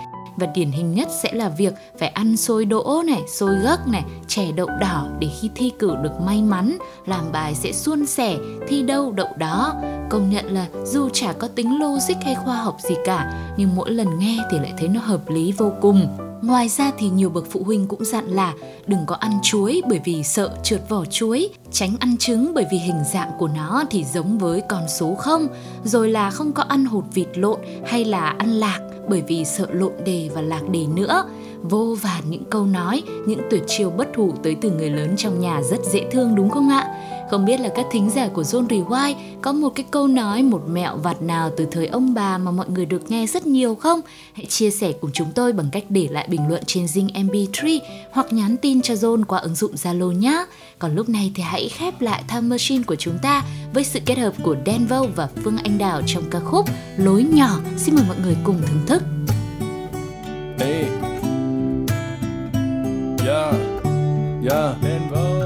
và 0.40 0.46
điển 0.54 0.70
hình 0.70 0.94
nhất 0.94 1.08
sẽ 1.22 1.32
là 1.32 1.48
việc 1.48 1.74
phải 1.98 2.08
ăn 2.08 2.36
xôi 2.36 2.64
đỗ 2.64 3.02
này, 3.06 3.22
xôi 3.28 3.54
gấc 3.64 3.88
này, 3.88 4.04
chè 4.28 4.52
đậu 4.56 4.68
đỏ 4.80 5.08
để 5.20 5.28
khi 5.40 5.50
thi 5.54 5.72
cử 5.78 5.96
được 6.02 6.20
may 6.20 6.42
mắn, 6.42 6.78
làm 7.06 7.32
bài 7.32 7.54
sẽ 7.54 7.72
suôn 7.72 8.06
sẻ, 8.06 8.36
thi 8.68 8.82
đâu 8.82 9.12
đậu 9.12 9.28
đó. 9.36 9.74
Công 10.08 10.30
nhận 10.30 10.54
là 10.54 10.66
dù 10.84 11.08
chả 11.08 11.32
có 11.32 11.48
tính 11.48 11.80
logic 11.80 12.24
hay 12.24 12.34
khoa 12.34 12.56
học 12.56 12.76
gì 12.88 12.94
cả, 13.04 13.52
nhưng 13.56 13.76
mỗi 13.76 13.90
lần 13.90 14.18
nghe 14.18 14.38
thì 14.50 14.58
lại 14.58 14.72
thấy 14.78 14.88
nó 14.88 15.00
hợp 15.00 15.28
lý 15.28 15.52
vô 15.52 15.72
cùng. 15.80 16.08
Ngoài 16.42 16.68
ra 16.68 16.90
thì 16.98 17.08
nhiều 17.08 17.30
bậc 17.30 17.44
phụ 17.50 17.62
huynh 17.64 17.86
cũng 17.86 18.04
dặn 18.04 18.26
là 18.26 18.54
đừng 18.86 19.00
có 19.06 19.14
ăn 19.14 19.32
chuối 19.42 19.82
bởi 19.88 20.00
vì 20.04 20.22
sợ 20.22 20.50
trượt 20.62 20.88
vỏ 20.88 21.04
chuối, 21.04 21.48
tránh 21.72 21.96
ăn 22.00 22.16
trứng 22.16 22.54
bởi 22.54 22.66
vì 22.72 22.78
hình 22.78 23.04
dạng 23.12 23.30
của 23.38 23.48
nó 23.48 23.84
thì 23.90 24.04
giống 24.04 24.38
với 24.38 24.62
con 24.68 24.88
số 24.88 25.14
không, 25.14 25.48
rồi 25.84 26.08
là 26.08 26.30
không 26.30 26.52
có 26.52 26.62
ăn 26.62 26.84
hột 26.84 27.04
vịt 27.14 27.28
lộn 27.34 27.60
hay 27.86 28.04
là 28.04 28.34
ăn 28.38 28.50
lạc 28.50 28.78
bởi 29.08 29.22
vì 29.22 29.44
sợ 29.44 29.66
lộn 29.70 29.92
đề 30.04 30.30
và 30.34 30.40
lạc 30.40 30.62
đề 30.70 30.86
nữa. 30.86 31.24
Vô 31.62 31.96
vàn 32.02 32.22
những 32.30 32.44
câu 32.50 32.66
nói, 32.66 33.02
những 33.26 33.40
tuyệt 33.50 33.62
chiêu 33.66 33.90
bất 33.90 34.08
hủ 34.16 34.34
tới 34.42 34.56
từ 34.60 34.70
người 34.70 34.90
lớn 34.90 35.14
trong 35.16 35.40
nhà 35.40 35.62
rất 35.62 35.80
dễ 35.92 36.04
thương 36.10 36.34
đúng 36.34 36.50
không 36.50 36.68
ạ? 36.70 36.94
Không 37.30 37.44
biết 37.44 37.60
là 37.60 37.68
các 37.68 37.86
thính 37.90 38.10
giả 38.10 38.28
của 38.28 38.42
Zone 38.42 38.66
Rewind 38.66 39.14
có 39.42 39.52
một 39.52 39.68
cái 39.74 39.86
câu 39.90 40.06
nói, 40.06 40.42
một 40.42 40.62
mẹo 40.68 40.96
vặt 40.96 41.22
nào 41.22 41.50
từ 41.56 41.66
thời 41.70 41.86
ông 41.86 42.14
bà 42.14 42.38
mà 42.38 42.50
mọi 42.50 42.70
người 42.70 42.86
được 42.86 43.10
nghe 43.10 43.26
rất 43.26 43.46
nhiều 43.46 43.74
không? 43.74 44.00
Hãy 44.32 44.46
chia 44.46 44.70
sẻ 44.70 44.92
cùng 45.00 45.10
chúng 45.12 45.32
tôi 45.34 45.52
bằng 45.52 45.68
cách 45.72 45.84
để 45.88 46.08
lại 46.10 46.26
bình 46.30 46.48
luận 46.48 46.62
trên 46.66 46.84
Zing 46.84 47.08
MP3 47.12 47.80
hoặc 48.12 48.32
nhắn 48.32 48.56
tin 48.56 48.82
cho 48.82 48.94
Zone 48.94 49.24
qua 49.24 49.38
ứng 49.38 49.54
dụng 49.54 49.74
Zalo 49.74 50.12
nhé. 50.12 50.44
Còn 50.78 50.94
lúc 50.94 51.08
này 51.08 51.32
thì 51.34 51.42
hãy 51.42 51.68
khép 51.68 52.00
lại 52.00 52.22
Time 52.28 52.40
Machine 52.40 52.82
của 52.82 52.96
chúng 52.96 53.18
ta 53.22 53.44
với 53.74 53.84
sự 53.84 54.00
kết 54.06 54.18
hợp 54.18 54.32
của 54.42 54.56
Denver 54.66 55.02
và 55.16 55.28
Phương 55.44 55.56
Anh 55.56 55.78
Đào 55.78 56.02
trong 56.06 56.22
ca 56.30 56.40
khúc 56.40 56.66
Lối 56.96 57.22
nhỏ. 57.22 57.58
Xin 57.76 57.94
mời 57.94 58.04
mọi 58.08 58.16
người 58.22 58.36
cùng 58.44 58.62
thưởng 58.66 58.86
thức. 58.86 59.02
Hey. 60.58 60.97
Yeah. 64.40 64.76
Denver. 64.80 65.37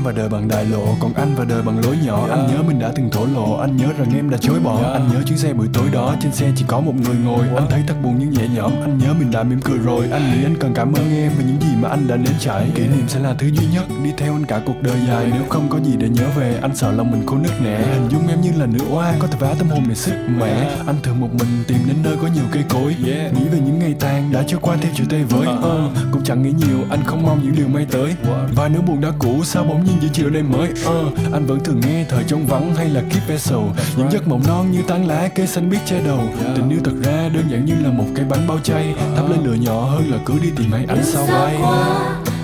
Em 0.00 0.04
và 0.04 0.12
đời 0.12 0.28
bằng 0.28 0.48
đại 0.48 0.64
lộ. 0.64 0.96
Còn 1.00 1.12
anh 1.14 1.34
và 1.34 1.44
đời 1.44 1.62
bằng 1.62 1.84
lối 1.84 1.96
nhỏ. 2.04 2.26
Anh 2.30 2.46
nhớ 2.46 2.62
mình 2.66 2.78
đã 2.78 2.92
từng 2.94 3.10
thổ 3.10 3.26
lộ. 3.26 3.56
Anh 3.56 3.76
nhớ 3.76 3.86
rằng 3.98 4.16
em 4.16 4.30
đã 4.30 4.38
chối 4.40 4.60
bỏ. 4.60 4.92
Anh 4.92 5.08
nhớ 5.12 5.22
chuyến 5.26 5.38
xe 5.38 5.52
buổi 5.52 5.68
tối 5.72 5.88
đó. 5.92 6.14
Trên 6.22 6.32
xe 6.32 6.52
chỉ 6.56 6.64
có 6.68 6.80
một 6.80 6.94
người 6.94 7.16
ngồi. 7.24 7.46
Anh 7.56 7.66
thấy 7.70 7.82
thật 7.86 7.94
buồn 8.02 8.16
nhưng 8.18 8.30
nhẹ 8.30 8.48
nhõm. 8.56 8.72
Anh 8.80 8.98
nhớ 8.98 9.14
mình 9.18 9.30
đã 9.30 9.42
mỉm 9.42 9.60
cười 9.60 9.78
rồi. 9.78 10.08
Anh 10.12 10.30
nghĩ 10.30 10.44
anh 10.44 10.56
cần 10.60 10.74
cảm 10.74 10.92
ơn 10.92 11.16
em 11.16 11.32
Về 11.38 11.44
những 11.44 11.60
gì 11.60 11.76
mà 11.80 11.88
anh 11.88 12.08
đã 12.08 12.16
nếm 12.16 12.32
trải. 12.38 12.70
Kỷ 12.74 12.82
niệm 12.82 13.08
sẽ 13.08 13.20
là 13.20 13.34
thứ 13.38 13.46
duy 13.46 13.66
nhất. 13.74 13.84
Đi 14.04 14.10
theo 14.16 14.32
anh 14.32 14.46
cả 14.46 14.60
cuộc 14.66 14.82
đời 14.82 14.98
dài. 15.08 15.26
Nếu 15.32 15.42
không 15.48 15.68
có 15.68 15.78
gì 15.80 15.96
để 15.98 16.08
nhớ 16.08 16.24
về 16.36 16.58
Anh 16.62 16.76
sợ 16.76 16.92
lòng 16.92 17.10
mình 17.10 17.26
khô 17.26 17.36
nứt 17.36 17.62
nẻ. 17.62 17.78
Hình 17.94 18.08
dung 18.10 18.28
em 18.28 18.40
như 18.40 18.52
là 18.56 18.66
nữ 18.66 18.80
oa 18.90 19.14
Có 19.18 19.26
thể 19.26 19.38
vá 19.40 19.54
tâm 19.58 19.68
hồn 19.68 19.82
này 19.86 19.96
sức 19.96 20.14
mẻ. 20.38 20.78
Anh 20.86 20.96
thường 21.02 21.20
một 21.20 21.28
mình 21.32 21.64
tìm 21.66 21.78
đến 21.86 21.96
nơi 22.02 22.16
có 22.22 22.28
nhiều 22.34 22.44
cây 22.52 22.64
cối. 22.68 22.96
Nghĩ 23.04 23.48
về 23.52 23.60
những 23.66 23.78
ngày 23.78 23.94
tàn 24.00 24.32
Đã 24.32 24.42
trôi 24.46 24.60
qua 24.62 24.76
theo 24.80 24.92
chiều 24.96 25.06
tây 25.10 25.24
với. 25.24 25.46
Uh, 25.48 25.92
Cũng 26.12 26.22
chẳng 26.24 26.42
nghĩ 26.42 26.52
nhiều 26.66 26.78
Anh 26.90 27.04
không 27.04 27.22
mong 27.22 27.40
những 27.42 27.54
điều 27.56 27.68
may 27.68 27.86
tới. 27.90 28.14
Và 28.54 28.68
nếu 28.68 28.82
buồn 28.82 29.00
đã 29.00 29.08
cũ 29.18 29.44
Sao 29.44 29.64
bỗng 29.64 29.84
nhiên 29.84 29.89
giữa 30.00 30.08
chiều 30.12 30.30
nay 30.30 30.42
mới. 30.42 30.70
Uh, 30.70 31.32
Anh 31.32 31.46
vẫn 31.46 31.60
thường 31.64 31.80
nghe 31.80 32.04
thời 32.08 32.24
trong 32.24 32.46
vắng 32.46 32.74
hay 32.74 32.88
là 32.88 33.00
Keep 33.10 33.28
Vessel 33.28 33.58
Những 33.96 34.10
giấc 34.10 34.28
mộng 34.28 34.42
non 34.46 34.70
như 34.70 34.82
tán 34.88 35.08
lá 35.08 35.28
cây 35.34 35.46
xanh 35.46 35.70
biết 35.70 35.78
che 35.86 36.00
đầu. 36.06 36.20
Tình 36.56 36.68
yêu 36.68 36.80
thật 36.84 36.94
ra 37.04 37.28
đơn 37.34 37.44
giản 37.50 37.64
như 37.64 37.74
là 37.82 37.90
một 37.90 38.06
cái 38.16 38.24
bánh 38.24 38.46
bao 38.48 38.58
chay. 38.58 38.94
Thắp 39.16 39.22
lên 39.30 39.38
lửa 39.44 39.54
nhỏ 39.54 39.84
hơn 39.84 40.10
là 40.10 40.18
cứ 40.26 40.34
đi 40.42 40.50
tìm 40.56 40.72
hay 40.72 40.84
ánh 40.88 41.04
sao 41.04 41.26
bay. 41.26 41.58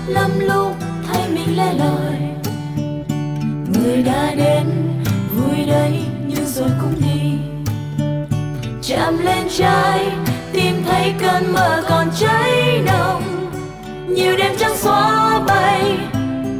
lắm 0.07 0.31
lúc 0.39 0.75
thấy 1.07 1.21
mình 1.29 1.57
lẻ 1.57 1.73
loi. 1.73 2.17
Người 3.73 4.03
đã 4.03 4.35
đến 4.35 4.65
vui 5.35 5.65
đấy 5.65 5.99
nhưng 6.27 6.45
rồi 6.45 6.69
cũng 6.81 6.93
đi. 7.01 7.31
Chạm 8.83 9.17
lên 9.17 9.47
trái 9.57 10.05
tìm 10.53 10.75
thấy 10.85 11.13
cơn 11.21 11.53
mơ 11.53 11.83
còn 11.89 12.07
cháy 12.19 12.81
nồng. 12.85 13.23
Nhiều 14.07 14.37
đêm 14.37 14.51
trắng 14.59 14.77
xóa 14.77 15.39
bay 15.47 15.97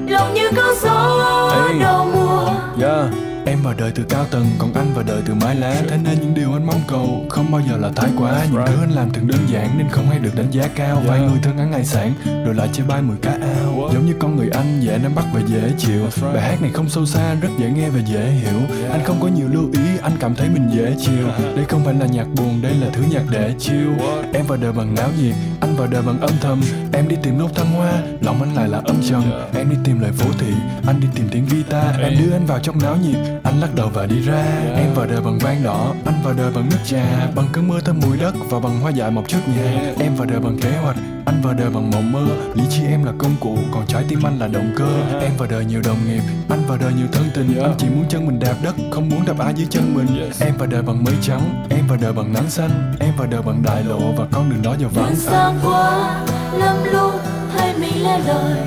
lòng 0.10 0.34
như 0.34 0.50
cơn 0.56 0.76
gió 0.82 1.52
Ê. 1.70 1.80
đầu 1.80 2.06
mùa. 2.06 2.54
Yeah. 2.82 3.06
Em 3.46 3.62
vào 3.64 3.74
đời 3.78 3.92
từ 3.96 4.04
cao 4.10 4.26
tầng, 4.32 4.46
còn 4.60 4.74
anh 4.74 4.94
vào 4.94 5.04
đời 5.08 5.22
từ 5.26 5.34
mái 5.34 5.56
lá. 5.56 5.82
Thế 5.90 5.98
nên 6.04 6.22
những 6.22 6.34
điều 6.34 6.54
anh 6.54 6.66
mong 6.66 6.82
cầu 6.88 7.26
không 7.30 7.52
bao 7.52 7.62
giờ 7.70 7.78
là 7.78 7.90
thái 7.96 8.10
quá. 8.18 8.46
Những 8.52 8.66
thứ 8.66 8.74
anh 8.82 8.92
làm 8.92 9.12
thường 9.14 9.28
đơn 9.28 9.40
giản 9.48 9.78
nên 9.78 9.90
không 9.90 10.10
hay 10.10 10.20
được 10.20 10.36
đánh 10.36 10.52
giá 10.52 10.68
cao. 10.76 11.02
Vài 11.08 11.20
người 11.20 11.40
thương 11.44 11.58
ăn 11.58 11.72
hải 11.74 11.86
sản, 11.86 12.14
rồi 12.46 12.56
lại 12.56 12.70
chơi 12.74 12.86
bay 12.88 13.02
mười 13.02 13.18
cá 13.22 13.32
ao. 13.32 13.90
Giống 13.94 14.06
như 14.06 14.14
con 14.20 14.36
người 14.36 14.50
anh 14.50 14.80
dễ 14.82 14.98
nắm 15.04 15.16
bắt 15.16 15.26
và 15.34 15.42
dễ 15.48 15.72
chịu. 15.78 16.02
Bài 16.34 16.42
hát 16.42 16.62
này 16.62 16.72
không 16.74 16.90
sâu 16.90 17.06
xa, 17.06 17.34
rất 17.34 17.50
dễ 17.58 17.70
nghe 17.70 17.90
và 17.90 18.00
dễ 18.00 18.26
hiểu. 18.30 18.60
Anh 18.92 19.02
không 19.06 19.18
có 19.22 19.28
nhiều 19.28 19.48
lưu 19.52 19.70
ý, 19.74 19.98
anh 20.02 20.14
cảm 20.20 20.36
thấy 20.36 20.50
mình 20.50 20.70
dễ 20.76 20.96
chiều 21.00 21.28
Đây 21.56 21.66
không 21.70 21.86
phải 21.86 21.94
là 21.94 22.06
nhạc 22.06 22.28
buồn, 22.36 22.62
đây 22.62 22.74
là 22.74 22.88
thứ 22.94 23.04
nhạc 23.12 23.24
để 23.32 23.54
chill. 23.60 23.90
Em 24.34 24.46
vào 24.48 24.58
đời 24.58 24.72
bằng 24.72 24.96
náo 24.96 25.10
nhiệt, 25.22 25.36
anh 25.60 25.76
vào 25.76 25.88
đời 25.88 26.02
bằng 26.02 26.20
âm 26.20 26.32
thầm 26.42 26.62
Em 26.94 27.08
đi 27.08 27.16
tìm 27.24 27.38
nốt 27.38 27.50
thăng 27.56 27.72
hoa, 27.72 27.92
lòng 28.22 28.42
anh 28.42 28.56
lại 28.56 28.70
là 28.70 28.82
âm 28.86 28.96
trầm 29.10 29.24
Em 29.56 29.70
đi 29.70 29.76
tìm 29.84 30.00
lời 30.00 30.12
phố 30.12 30.26
thị, 30.40 30.54
anh 30.88 31.00
đi 31.00 31.08
tìm 31.16 31.28
tiếng 31.32 31.46
guitar 31.52 31.96
Em 32.02 32.14
đưa 32.20 32.34
anh 32.34 32.46
vào 32.46 32.60
trong 32.60 32.78
náo 32.84 32.98
nhiệt, 32.98 33.18
anh 33.44 33.60
lắc 33.60 33.76
đầu 33.76 33.90
và 33.94 34.06
đi 34.06 34.22
ra 34.22 34.44
Em 34.76 34.94
vào 34.94 35.06
đời 35.06 35.22
bằng 35.22 35.40
vang 35.40 35.64
đỏ, 35.64 35.94
anh 36.06 36.16
vào 36.24 36.34
đời 36.34 36.52
bằng 36.56 36.70
nước 36.70 36.80
trà 36.86 37.30
Bằng 37.36 37.48
cơn 37.52 37.68
mưa 37.68 37.80
thơm 37.80 38.00
mùi 38.00 38.18
đất 38.18 38.36
và 38.50 38.60
bằng 38.60 38.80
hoa 38.80 38.92
dại 38.92 39.12
mọc 39.12 39.28
trước 39.28 39.48
nhà 39.48 39.94
Em 40.00 40.16
vào 40.16 40.26
đời 40.26 40.40
bằng 40.40 40.58
kế 40.62 40.72
hoạch, 40.72 40.96
anh 41.26 41.42
vào 41.42 41.54
đời 41.54 41.70
bằng 41.70 41.92
mộng 41.92 42.12
mơ 42.12 42.26
Lý 42.54 42.64
trí 42.70 42.84
em 42.86 43.04
là 43.04 43.12
công 43.18 43.36
cụ, 43.40 43.58
còn 43.72 43.88
trái 43.88 44.04
tim 44.10 44.24
anh 44.24 44.40
là 44.40 44.48
động 44.48 44.74
cơ 44.78 45.20
Em 45.22 45.32
vào 45.38 45.48
đời 45.52 45.66
nhiều 45.66 45.82
đồng 45.86 45.98
nghiệp, 46.08 46.22
anh 46.50 46.64
vào 46.68 46.78
đời 46.78 46.94
nhiều 46.94 47.08
thân 47.12 47.26
tình 47.34 47.60
Anh 47.62 47.76
chỉ 47.78 47.88
muốn 47.90 48.06
chân 48.10 48.26
mình 48.26 48.40
đạp 48.40 48.56
đất, 48.64 48.76
không 48.92 49.10
muốn 49.10 49.26
đạp 49.26 49.40
ai 49.40 49.54
dưới 49.54 49.68
chân 49.70 49.94
mình 49.94 50.32
Em 50.40 50.58
vào 50.58 50.68
đời 50.68 50.82
bằng 50.82 51.04
mây 51.04 51.14
trắng, 51.22 51.66
em 51.70 51.88
vào 51.88 51.98
đời 52.02 52.14
bằng 52.14 52.34
nắng 52.34 52.50
xanh 52.50 52.96
Em 53.00 53.14
vào 53.18 53.28
đời 53.28 53.42
bằng 53.42 53.64
đại 53.64 53.84
lộ 53.84 54.12
và 54.12 54.26
con 54.32 54.50
đường 54.50 54.62
đó 54.62 54.76
giờ 54.80 54.88
vắng 54.88 55.16
thoáng 55.48 55.60
qua, 55.64 56.26
lắm 56.60 56.76
lúc 56.92 57.12
thấy 57.58 57.74
mình 57.80 58.04
lẻ 58.04 58.20
loi. 58.28 58.58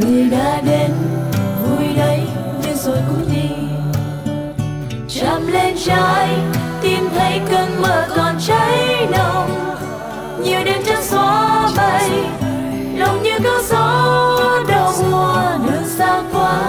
Người 0.00 0.30
đã 0.30 0.60
đến, 0.66 0.90
vui 1.62 1.94
đấy 1.96 2.20
nhưng 2.62 2.76
rồi 2.76 2.96
cũng 3.08 3.24
đi. 3.32 3.48
Chạm 5.08 5.46
lên 5.46 5.74
trái 5.84 6.28
tim 6.82 7.08
thấy 7.14 7.40
cơn 7.50 7.82
mơ 7.82 8.06
còn 8.16 8.34
cháy 8.46 9.06
nồng. 9.10 9.76
Nhiều 10.42 10.60
đêm 10.64 10.82
trắng 10.86 11.02
xóa 11.02 11.70
bay, 11.76 12.10
lòng 12.96 13.22
như 13.22 13.38
cơn 13.44 13.64
gió 13.68 14.38
đầu 14.68 14.92
mùa. 15.10 15.42
Đường 15.66 15.88
xa 15.98 16.22
quá, 16.32 16.62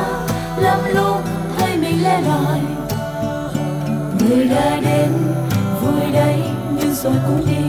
lắm 0.57 0.79
lúc 0.93 1.17
thấy 1.57 1.77
mình 1.77 2.03
lẻ 2.03 2.21
loi. 2.21 2.59
Người 4.19 4.45
đã 4.47 4.79
đến, 4.81 5.11
vui 5.81 6.11
đấy 6.13 6.41
nhưng 6.71 6.95
rồi 6.95 7.13
cũng 7.27 7.45
đi 7.49 7.60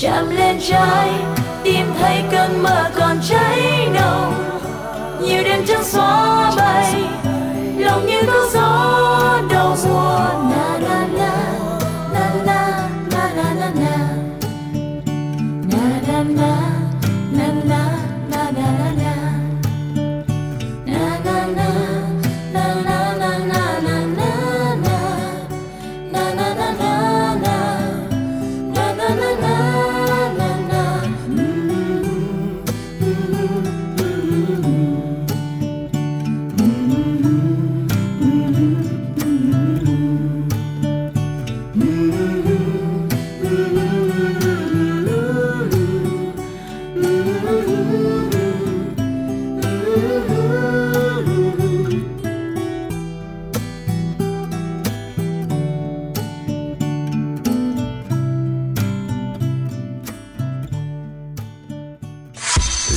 chạm 0.00 0.36
lên 0.36 0.58
trái 0.60 1.10
tim 1.64 1.86
thấy 1.98 2.22
cơn 2.30 2.62
mơ 2.62 2.90
còn 2.94 3.18
cháy 3.28 3.88
nồng. 3.94 4.34
Nhiều 5.20 5.42
đêm 5.44 5.64
trắng 5.66 5.84
xóa 5.84 6.52
bay, 6.56 6.94
lòng 7.78 8.06
như 8.06 8.20
cơn 8.26 8.50
gió 8.52 9.40
đầu 9.50 9.76
buồn 9.84 10.45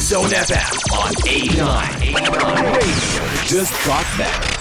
Zone 0.10 0.32
FM 0.32 0.98
on 0.98 1.14
89. 1.28 2.02
89. 2.02 2.74
Radio 2.74 3.44
just 3.46 3.86
got 3.86 4.04
better. 4.18 4.59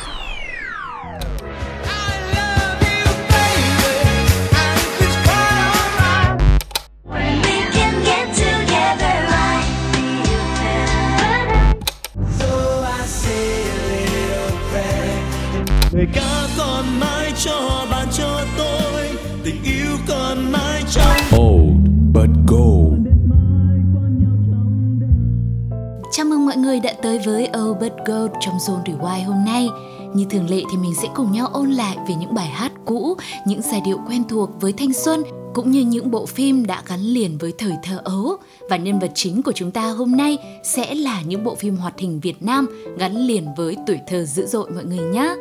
Bird 27.88 28.06
Gold 28.06 28.32
trong 28.40 28.58
Zone 28.58 28.84
Rewind 28.84 29.24
hôm 29.26 29.44
nay. 29.46 29.68
Như 30.14 30.24
thường 30.30 30.50
lệ 30.50 30.62
thì 30.70 30.76
mình 30.76 30.94
sẽ 30.94 31.08
cùng 31.14 31.32
nhau 31.32 31.46
ôn 31.52 31.70
lại 31.70 31.96
về 32.08 32.14
những 32.20 32.34
bài 32.34 32.46
hát 32.46 32.72
cũ, 32.84 33.16
những 33.46 33.62
giai 33.62 33.80
điệu 33.80 33.98
quen 34.08 34.22
thuộc 34.28 34.50
với 34.60 34.72
thanh 34.72 34.92
xuân 34.92 35.22
cũng 35.54 35.70
như 35.70 35.80
những 35.80 36.10
bộ 36.10 36.26
phim 36.26 36.66
đã 36.66 36.82
gắn 36.88 37.00
liền 37.00 37.38
với 37.38 37.52
thời 37.58 37.72
thơ 37.82 38.00
ấu. 38.04 38.36
Và 38.70 38.76
nhân 38.76 38.98
vật 38.98 39.10
chính 39.14 39.42
của 39.42 39.52
chúng 39.52 39.70
ta 39.70 39.90
hôm 39.90 40.16
nay 40.16 40.38
sẽ 40.64 40.94
là 40.94 41.22
những 41.22 41.44
bộ 41.44 41.54
phim 41.54 41.76
hoạt 41.76 41.98
hình 41.98 42.20
Việt 42.20 42.42
Nam 42.42 42.68
gắn 42.98 43.16
liền 43.16 43.46
với 43.56 43.76
tuổi 43.86 43.98
thơ 44.06 44.24
dữ 44.24 44.46
dội 44.46 44.70
mọi 44.70 44.84
người 44.84 44.98
nhé. 44.98 45.34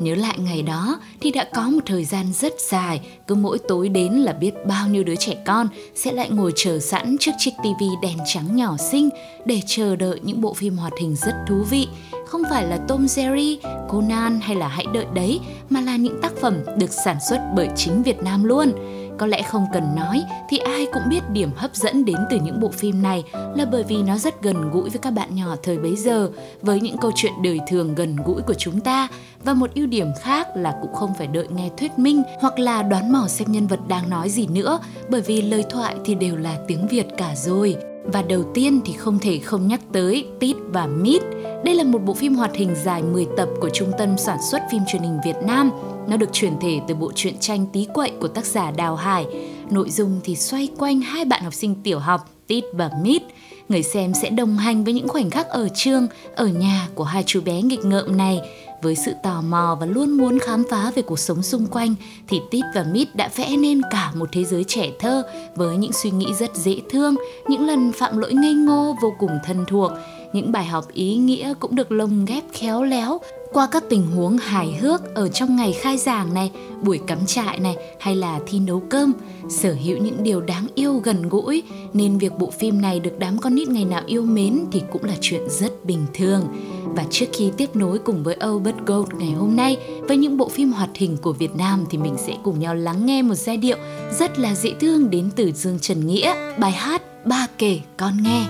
Nhớ 0.00 0.14
lại 0.14 0.38
ngày 0.38 0.62
đó 0.62 1.00
thì 1.20 1.30
đã 1.30 1.44
có 1.54 1.62
một 1.62 1.80
thời 1.86 2.04
gian 2.04 2.32
rất 2.32 2.52
dài, 2.70 3.00
cứ 3.26 3.34
mỗi 3.34 3.58
tối 3.68 3.88
đến 3.88 4.12
là 4.12 4.32
biết 4.32 4.54
bao 4.66 4.88
nhiêu 4.88 5.04
đứa 5.04 5.16
trẻ 5.16 5.36
con 5.46 5.68
sẽ 5.94 6.12
lại 6.12 6.30
ngồi 6.30 6.52
chờ 6.56 6.78
sẵn 6.78 7.16
trước 7.20 7.30
chiếc 7.38 7.50
tivi 7.62 7.88
đèn 8.02 8.18
trắng 8.26 8.56
nhỏ 8.56 8.76
xinh 8.76 9.08
để 9.44 9.60
chờ 9.66 9.96
đợi 9.96 10.20
những 10.22 10.40
bộ 10.40 10.54
phim 10.54 10.76
hoạt 10.76 10.92
hình 11.00 11.16
rất 11.16 11.34
thú 11.48 11.64
vị. 11.70 11.88
Không 12.26 12.42
phải 12.50 12.66
là 12.66 12.76
Tom 12.88 13.06
Jerry, 13.06 13.58
Conan 13.88 14.40
hay 14.42 14.56
là 14.56 14.68
Hãy 14.68 14.86
đợi 14.94 15.06
đấy, 15.14 15.40
mà 15.70 15.80
là 15.80 15.96
những 15.96 16.20
tác 16.22 16.32
phẩm 16.40 16.54
được 16.76 16.92
sản 17.04 17.16
xuất 17.28 17.40
bởi 17.56 17.68
chính 17.76 18.02
Việt 18.02 18.22
Nam 18.22 18.44
luôn. 18.44 18.72
Có 19.20 19.26
lẽ 19.26 19.42
không 19.42 19.66
cần 19.72 19.94
nói 19.96 20.24
thì 20.48 20.58
ai 20.58 20.86
cũng 20.92 21.02
biết 21.08 21.30
điểm 21.30 21.50
hấp 21.56 21.74
dẫn 21.74 22.04
đến 22.04 22.16
từ 22.30 22.38
những 22.44 22.60
bộ 22.60 22.68
phim 22.68 23.02
này 23.02 23.24
là 23.56 23.64
bởi 23.64 23.84
vì 23.84 24.02
nó 24.02 24.18
rất 24.18 24.42
gần 24.42 24.70
gũi 24.70 24.90
với 24.90 24.98
các 24.98 25.10
bạn 25.10 25.34
nhỏ 25.34 25.56
thời 25.62 25.78
bấy 25.78 25.96
giờ, 25.96 26.30
với 26.62 26.80
những 26.80 26.98
câu 26.98 27.10
chuyện 27.14 27.32
đời 27.42 27.60
thường 27.68 27.94
gần 27.94 28.16
gũi 28.24 28.42
của 28.42 28.54
chúng 28.54 28.80
ta. 28.80 29.08
Và 29.44 29.54
một 29.54 29.70
ưu 29.74 29.86
điểm 29.86 30.06
khác 30.20 30.48
là 30.54 30.74
cũng 30.82 30.94
không 30.94 31.14
phải 31.18 31.26
đợi 31.26 31.46
nghe 31.48 31.70
thuyết 31.76 31.98
minh 31.98 32.22
hoặc 32.40 32.58
là 32.58 32.82
đoán 32.82 33.12
mò 33.12 33.28
xem 33.28 33.52
nhân 33.52 33.66
vật 33.66 33.80
đang 33.88 34.10
nói 34.10 34.30
gì 34.30 34.46
nữa, 34.46 34.78
bởi 35.08 35.20
vì 35.20 35.42
lời 35.42 35.64
thoại 35.70 35.96
thì 36.04 36.14
đều 36.14 36.36
là 36.36 36.58
tiếng 36.68 36.88
Việt 36.88 37.06
cả 37.16 37.34
rồi. 37.36 37.76
Và 38.04 38.22
đầu 38.22 38.42
tiên 38.54 38.80
thì 38.84 38.92
không 38.92 39.18
thể 39.18 39.38
không 39.38 39.68
nhắc 39.68 39.80
tới 39.92 40.26
Tít 40.40 40.56
và 40.68 40.86
Mít. 40.86 41.22
Đây 41.64 41.74
là 41.74 41.84
một 41.84 41.98
bộ 41.98 42.14
phim 42.14 42.34
hoạt 42.34 42.54
hình 42.54 42.74
dài 42.84 43.02
10 43.02 43.26
tập 43.36 43.48
của 43.60 43.70
Trung 43.70 43.92
tâm 43.98 44.18
sản 44.18 44.38
xuất 44.50 44.62
phim 44.70 44.82
truyền 44.88 45.02
hình 45.02 45.18
Việt 45.24 45.36
Nam. 45.42 45.70
Nó 46.10 46.16
được 46.16 46.32
chuyển 46.32 46.52
thể 46.60 46.80
từ 46.88 46.94
bộ 46.94 47.12
truyện 47.14 47.34
tranh 47.40 47.66
Tí 47.72 47.86
Quậy 47.94 48.10
của 48.20 48.28
tác 48.28 48.46
giả 48.46 48.70
Đào 48.70 48.96
Hải. 48.96 49.26
Nội 49.70 49.90
dung 49.90 50.20
thì 50.24 50.36
xoay 50.36 50.68
quanh 50.78 51.00
hai 51.00 51.24
bạn 51.24 51.42
học 51.42 51.54
sinh 51.54 51.74
tiểu 51.82 51.98
học 51.98 52.20
Tít 52.46 52.64
và 52.72 52.90
Mít. 53.02 53.22
Người 53.68 53.82
xem 53.82 54.12
sẽ 54.22 54.30
đồng 54.30 54.56
hành 54.56 54.84
với 54.84 54.94
những 54.94 55.08
khoảnh 55.08 55.30
khắc 55.30 55.48
ở 55.48 55.68
trường, 55.74 56.06
ở 56.36 56.46
nhà 56.46 56.88
của 56.94 57.04
hai 57.04 57.22
chú 57.26 57.40
bé 57.40 57.62
nghịch 57.62 57.84
ngợm 57.84 58.16
này. 58.16 58.40
Với 58.82 58.96
sự 58.96 59.12
tò 59.22 59.40
mò 59.40 59.76
và 59.80 59.86
luôn 59.86 60.10
muốn 60.10 60.38
khám 60.38 60.64
phá 60.70 60.92
về 60.94 61.02
cuộc 61.02 61.18
sống 61.18 61.42
xung 61.42 61.66
quanh 61.66 61.94
thì 62.28 62.40
Tít 62.50 62.64
và 62.74 62.84
Mít 62.92 63.16
đã 63.16 63.30
vẽ 63.36 63.56
nên 63.56 63.80
cả 63.90 64.12
một 64.14 64.28
thế 64.32 64.44
giới 64.44 64.64
trẻ 64.64 64.90
thơ 64.98 65.22
với 65.56 65.76
những 65.76 65.92
suy 65.92 66.10
nghĩ 66.10 66.26
rất 66.38 66.56
dễ 66.56 66.76
thương, 66.90 67.14
những 67.48 67.66
lần 67.66 67.92
phạm 67.92 68.18
lỗi 68.18 68.32
ngây 68.32 68.54
ngô 68.54 68.96
vô 69.02 69.12
cùng 69.18 69.38
thân 69.44 69.64
thuộc. 69.68 69.92
Những 70.32 70.52
bài 70.52 70.64
học 70.64 70.84
ý 70.92 71.16
nghĩa 71.16 71.54
cũng 71.60 71.74
được 71.74 71.92
lồng 71.92 72.24
ghép 72.24 72.44
khéo 72.52 72.82
léo 72.82 73.20
qua 73.52 73.68
các 73.72 73.84
tình 73.88 74.06
huống 74.06 74.38
hài 74.38 74.72
hước 74.72 75.14
ở 75.14 75.28
trong 75.28 75.56
ngày 75.56 75.72
khai 75.72 75.98
giảng 75.98 76.34
này, 76.34 76.50
buổi 76.82 77.00
cắm 77.06 77.18
trại 77.26 77.60
này 77.60 77.76
hay 78.00 78.16
là 78.16 78.40
thi 78.46 78.58
nấu 78.58 78.80
cơm, 78.80 79.12
sở 79.48 79.76
hữu 79.84 79.98
những 79.98 80.22
điều 80.22 80.40
đáng 80.40 80.66
yêu 80.74 81.00
gần 81.04 81.28
gũi 81.28 81.62
nên 81.92 82.18
việc 82.18 82.32
bộ 82.38 82.50
phim 82.50 82.80
này 82.80 83.00
được 83.00 83.18
đám 83.18 83.38
con 83.38 83.54
nít 83.54 83.68
ngày 83.68 83.84
nào 83.84 84.02
yêu 84.06 84.22
mến 84.22 84.64
thì 84.72 84.82
cũng 84.92 85.04
là 85.04 85.14
chuyện 85.20 85.42
rất 85.48 85.84
bình 85.84 86.06
thường. 86.14 86.48
Và 86.84 87.04
trước 87.10 87.26
khi 87.32 87.50
tiếp 87.56 87.76
nối 87.76 87.98
cùng 87.98 88.22
với 88.22 88.34
Albert 88.34 88.76
Gold 88.86 89.14
ngày 89.18 89.32
hôm 89.32 89.56
nay 89.56 89.76
với 90.08 90.16
những 90.16 90.36
bộ 90.36 90.48
phim 90.48 90.72
hoạt 90.72 90.90
hình 90.94 91.16
của 91.16 91.32
Việt 91.32 91.56
Nam 91.56 91.84
thì 91.90 91.98
mình 91.98 92.14
sẽ 92.26 92.36
cùng 92.42 92.58
nhau 92.58 92.74
lắng 92.74 93.06
nghe 93.06 93.22
một 93.22 93.34
giai 93.34 93.56
điệu 93.56 93.76
rất 94.18 94.38
là 94.38 94.54
dễ 94.54 94.74
thương 94.80 95.10
đến 95.10 95.30
từ 95.36 95.52
Dương 95.52 95.78
Trần 95.78 96.06
Nghĩa, 96.06 96.34
bài 96.58 96.72
hát 96.72 97.02
Ba 97.24 97.46
kể 97.58 97.80
con 97.96 98.22
nghe 98.22 98.46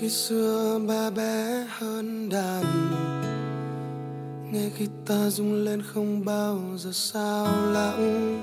khi 0.00 0.08
xưa 0.08 0.80
ba 0.88 1.10
bé 1.10 1.66
hơn 1.68 2.28
đàn. 2.28 2.64
Nghe 4.52 4.70
ta 5.06 5.30
rung 5.30 5.64
lên 5.64 5.82
không 5.82 6.24
bao 6.24 6.60
giờ 6.76 6.90
sao 6.92 7.46
lãng 7.72 8.40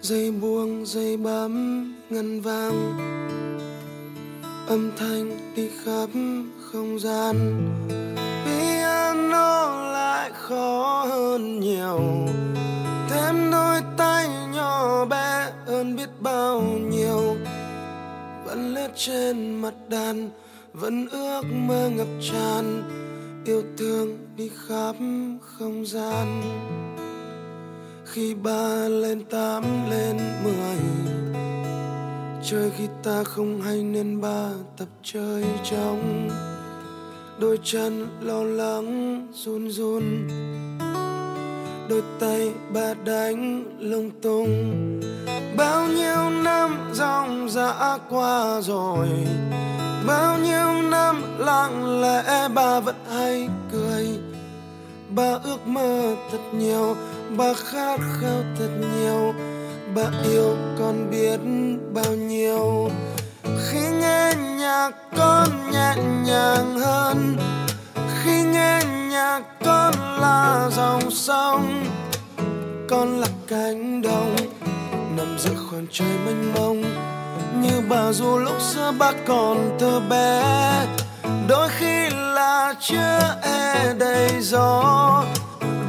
dây 0.00 0.30
buông 0.30 0.86
dây 0.86 1.16
bấm 1.16 1.84
ngân 2.10 2.40
vang. 2.40 2.98
Âm 4.68 4.90
thanh 4.96 5.54
đi 5.56 5.68
khắp 5.84 6.08
không 6.72 6.98
gian. 7.00 7.36
Piano 8.44 9.90
lại 9.92 10.30
khó 10.34 11.04
hơn 11.08 11.60
nhiều. 11.60 12.00
Thêm 13.10 13.50
đôi 13.50 13.80
tay 13.96 14.28
nhỏ 14.54 15.04
bé 15.04 15.50
hơn 15.66 15.96
biết 15.96 16.08
bao 16.20 16.60
nhiêu. 16.90 17.36
Vẫn 18.44 18.74
lướt 18.74 18.88
trên 18.96 19.56
mặt 19.56 19.74
đàn 19.88 20.30
vẫn 20.74 21.08
ước 21.08 21.42
mơ 21.52 21.90
ngập 21.90 22.06
tràn, 22.20 22.82
yêu 23.44 23.62
thương 23.78 24.18
đi 24.36 24.50
khắp 24.66 24.96
không 25.40 25.86
gian. 25.86 26.42
Khi 28.04 28.34
ba 28.34 28.88
lên 28.88 29.24
tám 29.24 29.90
lên 29.90 30.16
mười, 30.44 30.76
chơi 32.44 32.70
khi 32.76 32.84
ta 33.02 33.24
không 33.24 33.60
hay 33.60 33.82
nên 33.82 34.20
ba 34.20 34.50
tập 34.76 34.88
chơi 35.02 35.44
trong 35.70 36.28
đôi 37.40 37.58
chân 37.62 38.06
lo 38.20 38.42
lắng, 38.42 39.26
run 39.32 39.70
run. 39.70 40.28
Đôi 41.88 42.02
tay 42.20 42.52
ba 42.74 42.94
đánh 43.04 43.64
lung 43.78 44.10
tung. 44.22 45.00
Bao 45.56 45.88
nhiêu 45.88 46.42
năm 46.44 46.90
dòng 46.92 47.48
dã 47.50 47.98
qua 48.10 48.60
rồi 48.60 49.08
bao 50.06 50.38
nhiêu 50.38 50.82
năm 50.90 51.38
lặng 51.38 52.00
lẽ 52.00 52.48
bà 52.54 52.80
vẫn 52.80 52.96
hay 53.14 53.48
cười. 53.72 54.18
Bà 55.08 55.38
ước 55.44 55.66
mơ 55.66 56.14
thật 56.32 56.38
nhiều, 56.52 56.96
bà 57.36 57.54
khát 57.54 58.00
khao 58.20 58.42
thật 58.58 58.70
nhiều. 58.96 59.34
Bà 59.94 60.02
yêu 60.24 60.56
con 60.78 61.10
biết 61.10 61.40
bao 61.94 62.14
nhiêu. 62.14 62.90
Khi 63.42 63.80
nghe 64.00 64.34
nhạc 64.58 64.90
con 65.16 65.48
nhẹ 65.72 65.94
nhàng 66.26 66.78
hơn. 66.78 67.36
Khi 68.22 68.42
nghe 68.42 68.80
nhạc 69.10 69.42
con 69.64 69.94
là 70.20 70.70
dòng 70.76 71.10
sông. 71.10 71.84
Con 72.88 73.20
là 73.20 73.28
cánh 73.48 74.02
đồng 74.02 74.36
nằm 75.16 75.38
giữa 75.38 75.54
khoảng 75.70 75.86
trời 75.92 76.18
mênh 76.26 76.52
mông 76.54 76.82
như 77.62 77.82
bà 77.88 78.12
dù 78.12 78.38
lúc 78.38 78.60
xưa 78.60 78.92
bác 78.98 79.14
còn 79.26 79.76
thơ 79.78 80.00
bé. 80.10 80.42
Đôi 81.48 81.68
khi 81.78 82.10
là 82.10 82.74
chưa 82.80 83.36
e 83.42 83.94
đầy 83.98 84.40
gió. 84.40 85.24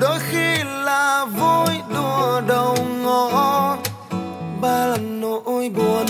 Đôi 0.01 0.19
khi 0.29 0.63
là 0.63 1.25
vui 1.25 1.75
đùa 1.93 2.41
đầu 2.47 2.77
ngõ. 3.03 3.77
Ba 4.61 4.85
là 4.85 4.97
nỗi 4.97 5.69
buồn 5.69 6.05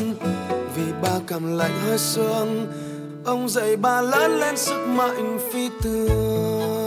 vì 0.75 0.83
ba 1.01 1.19
cảm 1.27 1.57
lạnh 1.57 1.79
hơi 1.87 1.97
sương. 1.97 2.67
Ông 3.25 3.49
dạy 3.49 3.75
ba 3.75 4.01
lớn 4.01 4.39
lên 4.39 4.57
sức 4.57 4.87
mạnh 4.87 5.39
phi 5.53 5.69
thường. 5.81 6.84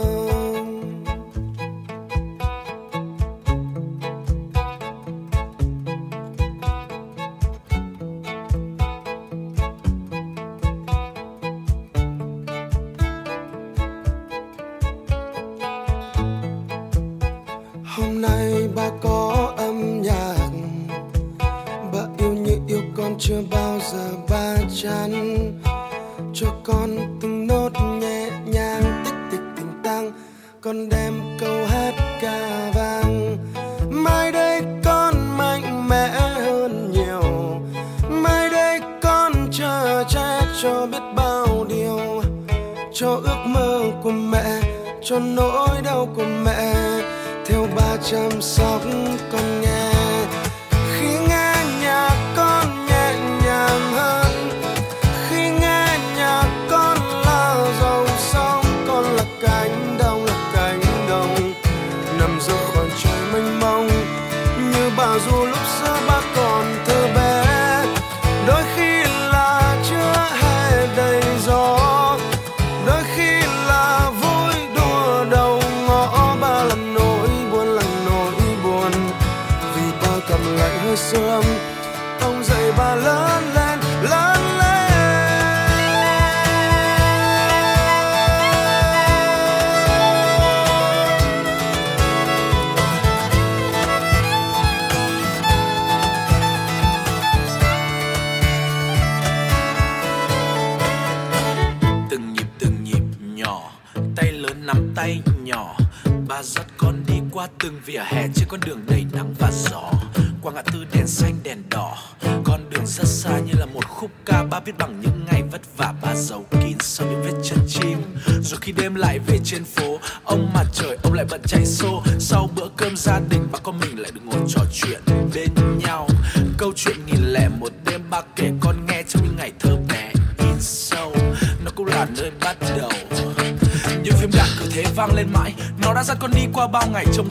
Từng 107.69 107.79
vỉa 107.85 108.03
hè 108.05 108.27
trên 108.35 108.47
con 108.47 108.59
đường 108.65 108.81
đầy 108.87 109.05
nắng 109.13 109.28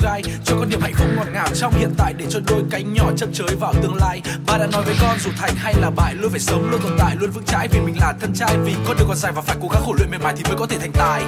bao 0.03 0.13
gai. 0.13 0.23
Cho 0.45 0.57
con 0.59 0.71
niềm 0.71 0.81
hạnh 0.81 0.95
phúc 0.95 1.07
ngọt 1.17 1.27
ngào 1.33 1.49
trong 1.55 1.75
hiện 1.79 1.95
tại 1.99 2.15
để 2.17 2.27
cho 2.31 2.41
đôi 2.47 2.63
cánh 2.71 2.95
nhỏ 2.95 3.05
chấp 3.17 3.29
chới 3.33 3.57
vào 3.61 3.75
tương 3.83 3.95
lai. 3.95 4.23
Ba 4.47 4.59
đã 4.59 4.67
nói 4.67 4.83
với 4.83 4.95
con 5.01 5.19
dù 5.19 5.31
thành 5.39 5.55
hay 5.57 5.75
là 5.75 5.91
bại, 5.91 6.15
luôn 6.15 6.31
phải 6.31 6.41
sống, 6.41 6.71
luôn 6.71 6.81
tồn 6.83 6.97
tại, 6.99 7.17
luôn 7.21 7.31
vững 7.31 7.45
chãi 7.45 7.69
vì 7.69 7.81
mình 7.81 7.97
là 8.01 8.15
thân 8.21 8.35
trai. 8.35 8.57
Vì 8.65 8.75
con 8.87 8.97
đường 8.99 9.09
còn 9.09 9.17
dài 9.17 9.33
và 9.33 9.43
phải 9.43 9.57
cố 9.63 9.69
gắng 9.69 9.83
khổ 9.87 9.95
luyện 9.99 10.11
mệt 10.11 10.19
mài 10.23 10.35
thì 10.37 10.43
mới 10.49 10.57
có 10.59 10.67
thể 10.67 10.79
thành 10.79 10.93
tài. 10.93 11.23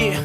Yeah. 0.00 0.18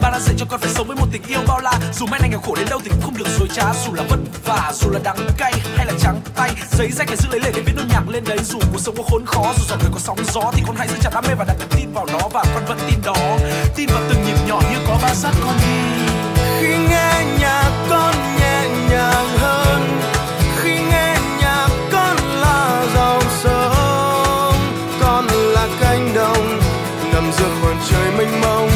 Ba 0.00 0.10
đã 0.10 0.18
dạy 0.20 0.34
cho 0.38 0.46
con 0.48 0.60
phải 0.60 0.70
sống 0.70 0.86
với 0.86 0.96
một 0.96 1.06
tình 1.12 1.22
yêu 1.28 1.40
bao 1.46 1.60
la. 1.60 1.72
Dù 1.94 2.06
mai 2.06 2.20
này 2.20 2.30
nghèo 2.30 2.40
khổ 2.40 2.54
đến 2.56 2.66
đâu 2.70 2.80
thì 2.84 2.90
cũng 2.90 3.00
không 3.02 3.16
được 3.18 3.28
dối 3.38 3.48
trá. 3.54 3.64
Dù 3.86 3.94
là 3.94 4.02
vất 4.08 4.18
vả, 4.44 4.72
dù 4.74 4.90
là 4.90 5.00
đắng 5.04 5.18
cay 5.38 5.52
hay 5.76 5.86
là 5.86 5.92
trắng 6.00 6.20
tay. 6.34 6.50
Giấy 6.70 6.90
rách 6.90 7.08
phải 7.08 7.16
giữ 7.16 7.28
lấy 7.30 7.40
lệ 7.40 7.52
để 7.54 7.62
viết 7.66 7.72
nốt 7.76 7.84
nhạc 7.88 8.08
lên 8.08 8.24
đấy. 8.24 8.38
Dù 8.44 8.58
cuộc 8.72 8.78
sống 8.78 8.94
có 8.96 9.02
khốn 9.02 9.26
khó, 9.26 9.52
dù 9.58 9.64
dòng 9.68 9.78
đời 9.82 9.90
có 9.92 9.98
sóng 9.98 10.18
gió 10.32 10.52
thì 10.52 10.62
con 10.66 10.76
hãy 10.76 10.88
giữ 10.88 10.96
chặt 11.00 11.10
đam 11.14 11.24
mê 11.28 11.34
và 11.34 11.44
đặt 11.44 11.56
niềm 11.58 11.68
tin 11.70 11.92
vào 11.92 12.06
nó. 12.06 12.28
Và 12.32 12.44
con 12.54 12.64
vẫn 12.66 12.78
tin 12.90 12.98
đó. 13.04 13.38
Tin 13.76 13.88
vào 13.92 14.02
từng 14.08 14.24
nhịp 14.24 14.36
nhỏ 14.48 14.60
như 14.70 14.78
có 14.88 14.98
ba 15.02 15.14
sát 15.14 15.32
con 15.44 15.54
đi 15.58 16.09
cánh 25.80 26.14
đồng 26.14 26.60
nằm 27.12 27.32
giữa 27.32 27.48
khoảng 27.60 27.78
trời 27.90 28.10
mênh 28.18 28.40
mông 28.40 28.70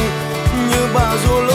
như 0.69 0.87
bà 0.93 1.15
dù 1.27 1.41
lúc 1.41 1.54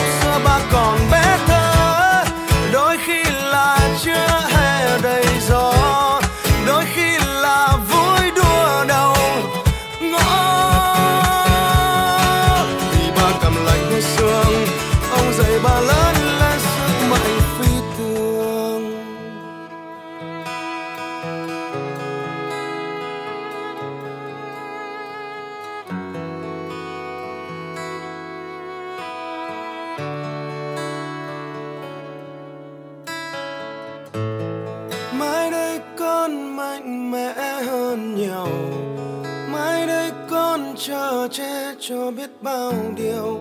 cho 41.91 42.11
biết 42.11 42.31
bao 42.43 42.73
điều, 42.97 43.41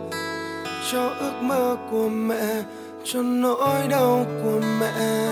cho 0.91 1.09
ước 1.19 1.33
mơ 1.41 1.77
của 1.91 2.09
mẹ, 2.09 2.63
cho 3.03 3.21
nỗi 3.21 3.87
đau 3.89 4.25
của 4.43 4.61
mẹ 4.79 5.29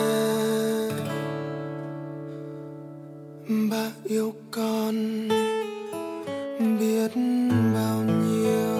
ba 3.71 3.91
yêu 4.03 4.34
con 4.51 5.27
biết 6.80 7.12
bao 7.73 8.03
nhiêu 8.03 8.77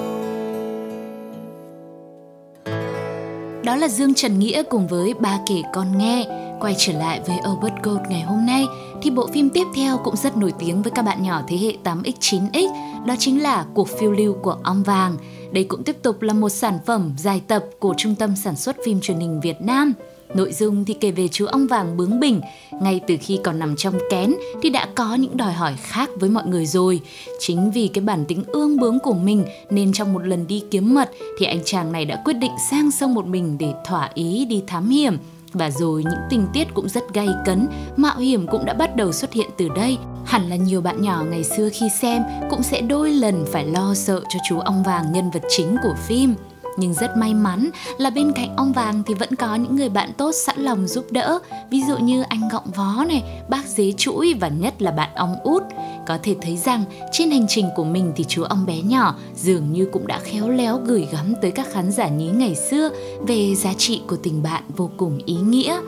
Đó 3.64 3.76
là 3.76 3.88
Dương 3.88 4.14
Trần 4.14 4.40
Nghĩa 4.40 4.64
cùng 4.64 4.88
với 4.88 5.14
ba 5.20 5.40
kể 5.50 5.62
con 5.74 5.98
nghe. 5.98 6.47
Quay 6.60 6.76
trở 6.78 6.94
lại 6.94 7.22
với 7.28 7.38
Albert 7.38 7.84
Gold 7.84 8.02
ngày 8.10 8.22
hôm 8.22 8.46
nay 8.46 8.66
thì 9.02 9.10
bộ 9.10 9.28
phim 9.28 9.50
tiếp 9.50 9.68
theo 9.76 9.98
cũng 9.98 10.16
rất 10.16 10.38
nổi 10.38 10.54
tiếng 10.60 10.82
với 10.82 10.92
các 10.92 11.02
bạn 11.02 11.24
nhỏ 11.24 11.42
thế 11.48 11.58
hệ 11.58 11.74
8X, 11.84 12.12
9X, 12.20 12.68
đó 13.06 13.16
chính 13.20 13.44
là 13.44 13.66
Cuộc 13.74 13.88
phiêu 14.00 14.12
lưu 14.12 14.34
của 14.34 14.58
ong 14.64 14.84
vàng. 14.84 15.18
Đây 15.52 15.64
cũng 15.64 15.84
tiếp 15.84 15.96
tục 16.02 16.22
là 16.22 16.34
một 16.34 16.50
sản 16.50 16.80
phẩm 16.86 17.14
dài 17.18 17.42
tập 17.48 17.66
của 17.80 17.94
Trung 17.98 18.16
tâm 18.16 18.36
Sản 18.36 18.56
xuất 18.56 18.76
phim 18.86 19.02
truyền 19.02 19.20
hình 19.20 19.40
Việt 19.42 19.62
Nam. 19.62 19.94
Nội 20.36 20.54
dung 20.54 20.86
thì 20.86 20.94
kể 20.94 21.12
về 21.12 21.28
chú 21.28 21.46
ong 21.46 21.68
vàng 21.68 21.98
bướng 21.98 22.20
bỉnh, 22.20 22.42
ngay 22.82 23.02
từ 23.08 23.16
khi 23.22 23.40
còn 23.44 23.60
nằm 23.60 23.76
trong 23.76 23.94
kén 24.10 24.36
thì 24.62 24.70
đã 24.70 24.88
có 24.96 25.16
những 25.16 25.38
đòi 25.38 25.54
hỏi 25.54 25.74
khác 25.82 26.10
với 26.20 26.30
mọi 26.30 26.48
người 26.48 26.66
rồi. 26.66 27.02
Chính 27.40 27.72
vì 27.72 27.88
cái 27.88 28.04
bản 28.04 28.26
tính 28.26 28.44
ương 28.48 28.80
bướng 28.80 29.00
của 29.00 29.14
mình 29.14 29.46
nên 29.70 29.94
trong 29.94 30.14
một 30.14 30.28
lần 30.28 30.48
đi 30.48 30.64
kiếm 30.72 30.94
mật 30.94 31.12
thì 31.40 31.46
anh 31.46 31.60
chàng 31.66 31.92
này 31.92 32.06
đã 32.06 32.22
quyết 32.26 32.34
định 32.34 32.52
sang 32.72 32.92
sông 32.92 33.14
một 33.14 33.26
mình 33.28 33.58
để 33.58 33.74
thỏa 33.86 34.10
ý 34.14 34.46
đi 34.46 34.64
thám 34.68 34.90
hiểm. 34.90 35.18
Và 35.54 35.72
rồi 35.72 36.04
những 36.04 36.20
tình 36.30 36.48
tiết 36.54 36.68
cũng 36.74 36.90
rất 36.90 37.14
gay 37.14 37.28
cấn, 37.46 37.68
mạo 37.96 38.18
hiểm 38.18 38.48
cũng 38.48 38.66
đã 38.66 38.74
bắt 38.74 38.96
đầu 38.96 39.12
xuất 39.12 39.34
hiện 39.34 39.50
từ 39.58 39.70
đây. 39.76 39.98
Hẳn 40.26 40.50
là 40.50 40.56
nhiều 40.56 40.82
bạn 40.82 41.02
nhỏ 41.02 41.24
ngày 41.30 41.44
xưa 41.44 41.70
khi 41.74 41.90
xem 42.02 42.24
cũng 42.50 42.64
sẽ 42.64 42.82
đôi 42.82 43.12
lần 43.12 43.46
phải 43.52 43.66
lo 43.66 43.94
sợ 43.94 44.22
cho 44.30 44.40
chú 44.50 44.60
ong 44.60 44.84
vàng 44.84 45.12
nhân 45.12 45.30
vật 45.30 45.44
chính 45.50 45.78
của 45.84 45.94
phim 46.08 46.36
nhưng 46.78 46.94
rất 46.94 47.18
may 47.18 47.34
mắn 47.34 47.70
là 47.98 48.10
bên 48.10 48.32
cạnh 48.36 48.56
ông 48.58 48.74
vàng 48.74 49.04
thì 49.06 49.14
vẫn 49.14 49.36
có 49.36 49.56
những 49.56 49.76
người 49.76 49.90
bạn 49.90 50.12
tốt 50.18 50.32
sẵn 50.32 50.60
lòng 50.60 50.88
giúp 50.88 51.06
đỡ. 51.12 51.40
Ví 51.70 51.82
dụ 51.88 51.98
như 51.98 52.22
anh 52.22 52.50
gọng 52.52 52.72
vó 52.76 53.06
này, 53.08 53.24
bác 53.50 53.66
dế 53.66 53.94
chuỗi 53.98 54.34
và 54.34 54.48
nhất 54.48 54.82
là 54.82 54.92
bạn 54.92 55.10
ong 55.16 55.36
út. 55.44 55.64
Có 56.08 56.18
thể 56.24 56.36
thấy 56.42 56.58
rằng 56.58 56.84
trên 57.12 57.32
hành 57.32 57.46
trình 57.50 57.66
của 57.76 57.84
mình 57.84 58.12
thì 58.16 58.24
chú 58.24 58.44
ong 58.44 58.66
bé 58.66 58.82
nhỏ 58.82 59.16
dường 59.36 59.74
như 59.74 59.90
cũng 59.92 60.08
đã 60.08 60.20
khéo 60.20 60.50
léo 60.50 60.80
gửi 60.86 61.08
gắm 61.12 61.34
tới 61.42 61.52
các 61.52 61.68
khán 61.72 61.92
giả 61.92 62.08
nhí 62.08 62.28
ngày 62.28 62.56
xưa 62.56 62.90
về 63.28 63.56
giá 63.56 63.74
trị 63.78 64.02
của 64.08 64.18
tình 64.24 64.44
bạn 64.44 64.64
vô 64.76 64.90
cùng 64.98 65.20
ý 65.26 65.36
nghĩa. 65.36 65.80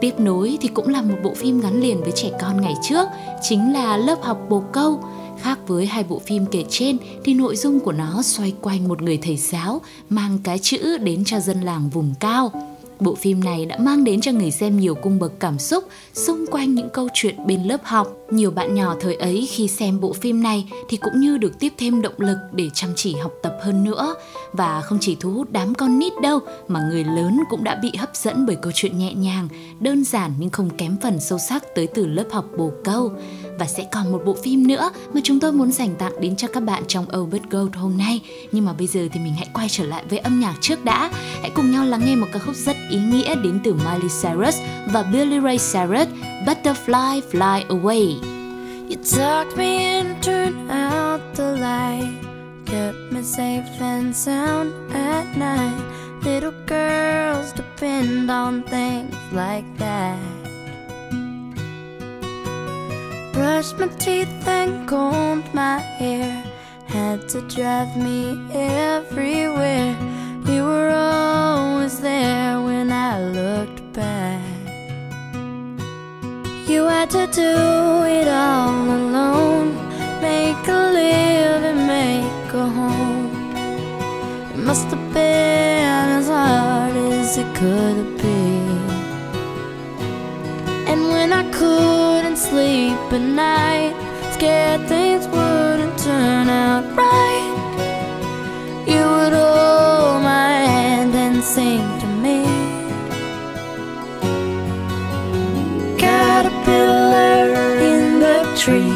Tiếp 0.00 0.20
nối 0.20 0.58
thì 0.60 0.68
cũng 0.68 0.88
là 0.88 1.02
một 1.02 1.16
bộ 1.24 1.34
phim 1.34 1.60
gắn 1.60 1.80
liền 1.80 2.00
với 2.00 2.12
trẻ 2.12 2.30
con 2.40 2.60
ngày 2.60 2.74
trước, 2.82 3.08
chính 3.42 3.72
là 3.72 3.96
lớp 3.96 4.22
học 4.22 4.38
bồ 4.48 4.62
câu. 4.72 5.00
Khác 5.44 5.58
với 5.66 5.86
hai 5.86 6.04
bộ 6.04 6.18
phim 6.18 6.46
kể 6.46 6.64
trên 6.68 6.98
thì 7.24 7.34
nội 7.34 7.56
dung 7.56 7.80
của 7.80 7.92
nó 7.92 8.22
xoay 8.22 8.54
quanh 8.60 8.88
một 8.88 9.02
người 9.02 9.18
thầy 9.22 9.36
giáo 9.36 9.80
mang 10.08 10.38
cái 10.44 10.58
chữ 10.58 10.98
đến 10.98 11.24
cho 11.24 11.40
dân 11.40 11.60
làng 11.60 11.88
vùng 11.88 12.14
cao. 12.20 12.52
Bộ 13.00 13.14
phim 13.14 13.44
này 13.44 13.66
đã 13.66 13.78
mang 13.78 14.04
đến 14.04 14.20
cho 14.20 14.32
người 14.32 14.50
xem 14.50 14.80
nhiều 14.80 14.94
cung 14.94 15.18
bậc 15.18 15.32
cảm 15.40 15.58
xúc 15.58 15.84
xung 16.12 16.46
quanh 16.50 16.74
những 16.74 16.88
câu 16.92 17.08
chuyện 17.14 17.46
bên 17.46 17.62
lớp 17.62 17.84
học. 17.84 18.08
Nhiều 18.30 18.50
bạn 18.50 18.74
nhỏ 18.74 18.94
thời 19.00 19.14
ấy 19.14 19.48
khi 19.50 19.68
xem 19.68 20.00
bộ 20.00 20.12
phim 20.12 20.42
này 20.42 20.66
thì 20.88 20.96
cũng 20.96 21.20
như 21.20 21.38
được 21.38 21.58
tiếp 21.58 21.72
thêm 21.78 22.02
động 22.02 22.14
lực 22.18 22.36
để 22.52 22.70
chăm 22.74 22.90
chỉ 22.96 23.14
học 23.14 23.32
tập 23.42 23.58
hơn 23.62 23.84
nữa. 23.84 24.14
Và 24.52 24.80
không 24.80 24.98
chỉ 25.00 25.16
thu 25.20 25.30
hút 25.30 25.48
đám 25.50 25.74
con 25.74 25.98
nít 25.98 26.12
đâu 26.22 26.38
mà 26.68 26.80
người 26.90 27.04
lớn 27.04 27.40
cũng 27.50 27.64
đã 27.64 27.78
bị 27.82 27.92
hấp 27.98 28.16
dẫn 28.16 28.46
bởi 28.46 28.56
câu 28.56 28.72
chuyện 28.74 28.98
nhẹ 28.98 29.14
nhàng, 29.14 29.48
đơn 29.80 30.04
giản 30.04 30.32
nhưng 30.38 30.50
không 30.50 30.70
kém 30.70 30.96
phần 31.02 31.20
sâu 31.20 31.38
sắc 31.38 31.74
tới 31.74 31.86
từ 31.86 32.06
lớp 32.06 32.26
học 32.32 32.44
bồ 32.58 32.70
câu 32.84 33.12
và 33.58 33.66
sẽ 33.66 33.86
còn 33.92 34.12
một 34.12 34.22
bộ 34.24 34.36
phim 34.42 34.66
nữa 34.66 34.90
mà 35.12 35.20
chúng 35.24 35.40
tôi 35.40 35.52
muốn 35.52 35.72
dành 35.72 35.94
tặng 35.98 36.20
đến 36.20 36.36
cho 36.36 36.48
các 36.48 36.62
bạn 36.62 36.82
trong 36.88 37.06
Overt 37.16 37.42
Gold 37.50 37.74
hôm 37.74 37.98
nay. 37.98 38.20
Nhưng 38.52 38.64
mà 38.64 38.72
bây 38.72 38.86
giờ 38.86 39.08
thì 39.12 39.20
mình 39.20 39.34
hãy 39.34 39.48
quay 39.54 39.68
trở 39.70 39.84
lại 39.84 40.04
với 40.10 40.18
âm 40.18 40.40
nhạc 40.40 40.54
trước 40.60 40.84
đã. 40.84 41.10
Hãy 41.40 41.50
cùng 41.54 41.70
nhau 41.70 41.84
lắng 41.84 42.00
nghe 42.04 42.16
một 42.16 42.26
ca 42.32 42.38
khúc 42.38 42.54
rất 42.54 42.76
ý 42.90 42.98
nghĩa 42.98 43.34
đến 43.34 43.60
từ 43.64 43.74
Miley 43.74 44.08
Cyrus 44.22 44.58
và 44.92 45.02
Billy 45.02 45.40
Ray 45.40 45.58
Cyrus, 45.58 46.08
Butterfly 46.46 47.20
Fly 47.32 47.62
Away. 47.68 48.16
You 48.88 48.96
tucked 48.96 49.56
me 49.56 49.94
in, 49.94 50.06
turned 50.22 50.70
out 50.70 51.20
the 51.34 51.56
light, 51.56 52.12
kept 52.66 53.12
me 53.12 53.22
safe 53.22 53.80
and 53.80 54.16
sound 54.16 54.72
at 54.92 55.24
night. 55.36 55.80
Little 56.24 56.52
girls 56.66 57.52
depend 57.56 58.30
on 58.30 58.62
things 58.62 59.14
like 59.32 59.64
that. 59.78 60.43
Brushed 63.34 63.80
my 63.80 63.88
teeth 63.88 64.46
and 64.46 64.86
combed 64.86 65.52
my 65.52 65.80
hair. 65.98 66.30
Had 66.86 67.28
to 67.30 67.40
drive 67.48 67.96
me 67.96 68.38
everywhere. 68.52 69.96
You 70.46 70.62
were 70.62 70.90
always 70.90 71.98
there 72.00 72.60
when 72.62 72.92
I 72.92 73.20
looked 73.20 73.92
back. 73.92 74.40
You 76.68 76.84
had 76.86 77.10
to 77.10 77.26
do 77.26 77.52
it 78.18 78.28
all 78.28 78.84
alone. 79.00 79.74
Make 80.22 80.68
a 80.68 80.82
living, 81.00 81.88
make 81.88 82.54
a 82.54 82.66
home. 82.78 83.34
It 84.54 84.58
must 84.58 84.86
have 84.94 85.12
been 85.12 86.08
as 86.20 86.28
hard 86.28 86.94
as 86.94 87.36
it 87.36 87.52
could 87.56 87.96
have 87.96 88.16
been. 88.16 88.78
And 90.86 91.08
when 91.08 91.32
I 91.32 91.42
couldn't 92.34 92.50
sleep 92.50 93.12
at 93.12 93.20
night, 93.20 93.94
scared 94.32 94.88
things 94.88 95.26
wouldn't 95.28 95.96
turn 95.98 96.48
out 96.48 96.84
right, 96.96 97.54
you 98.86 99.02
would 99.16 99.32
hold 99.32 100.22
my 100.22 100.64
hand 100.66 101.14
and 101.14 101.42
sing 101.42 101.86
to 102.00 102.06
me. 102.24 102.44
Caterpillar 105.96 107.78
in 107.92 108.20
the 108.20 108.42
tree, 108.56 108.94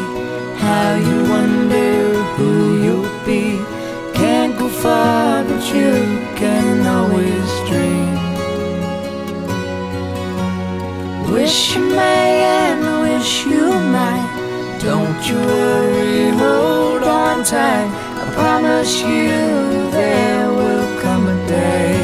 how 0.56 0.96
you 0.96 1.30
wonder 1.30 2.22
who 2.36 2.82
you'll 2.82 3.24
be. 3.24 3.44
Can't 4.14 4.58
go 4.58 4.68
far, 4.68 5.44
but 5.44 5.62
you 5.74 5.92
can 6.34 6.86
always 6.86 7.48
dream. 7.68 8.16
Wish 11.32 11.76
you 11.76 11.84
may 11.94 12.17
wish 13.28 13.44
you 13.44 13.68
might. 13.96 14.78
Don't 14.80 15.20
you 15.28 15.36
worry, 15.36 16.30
hold 16.42 17.02
on 17.02 17.44
tight. 17.44 17.88
I 18.22 18.24
promise 18.32 19.00
you 19.00 19.90
there 19.90 20.48
will 20.48 20.88
come 21.02 21.24
a 21.28 21.36
day. 21.46 21.98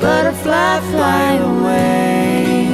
Butterfly, 0.00 0.74
fly 0.92 1.30
away. 1.50 2.68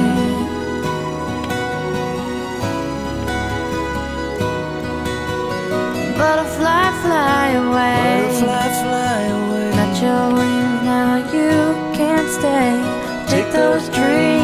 Butterfly, 6.19 6.85
fly 7.03 7.47
away. 7.65 8.05
Butterfly, 8.21 8.67
fly 8.83 9.21
away. 9.37 9.71
Got 9.79 9.93
your 10.05 10.25
wings 10.37 10.81
now, 10.93 11.11
you 11.35 11.53
can't 11.99 12.29
stay. 12.37 12.73
Take 13.31 13.51
those 13.51 13.89
dreams 13.89 14.34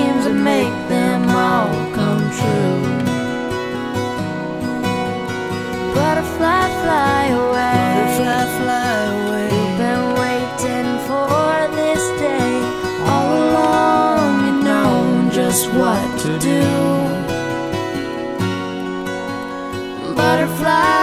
Butterfly, 20.62 21.00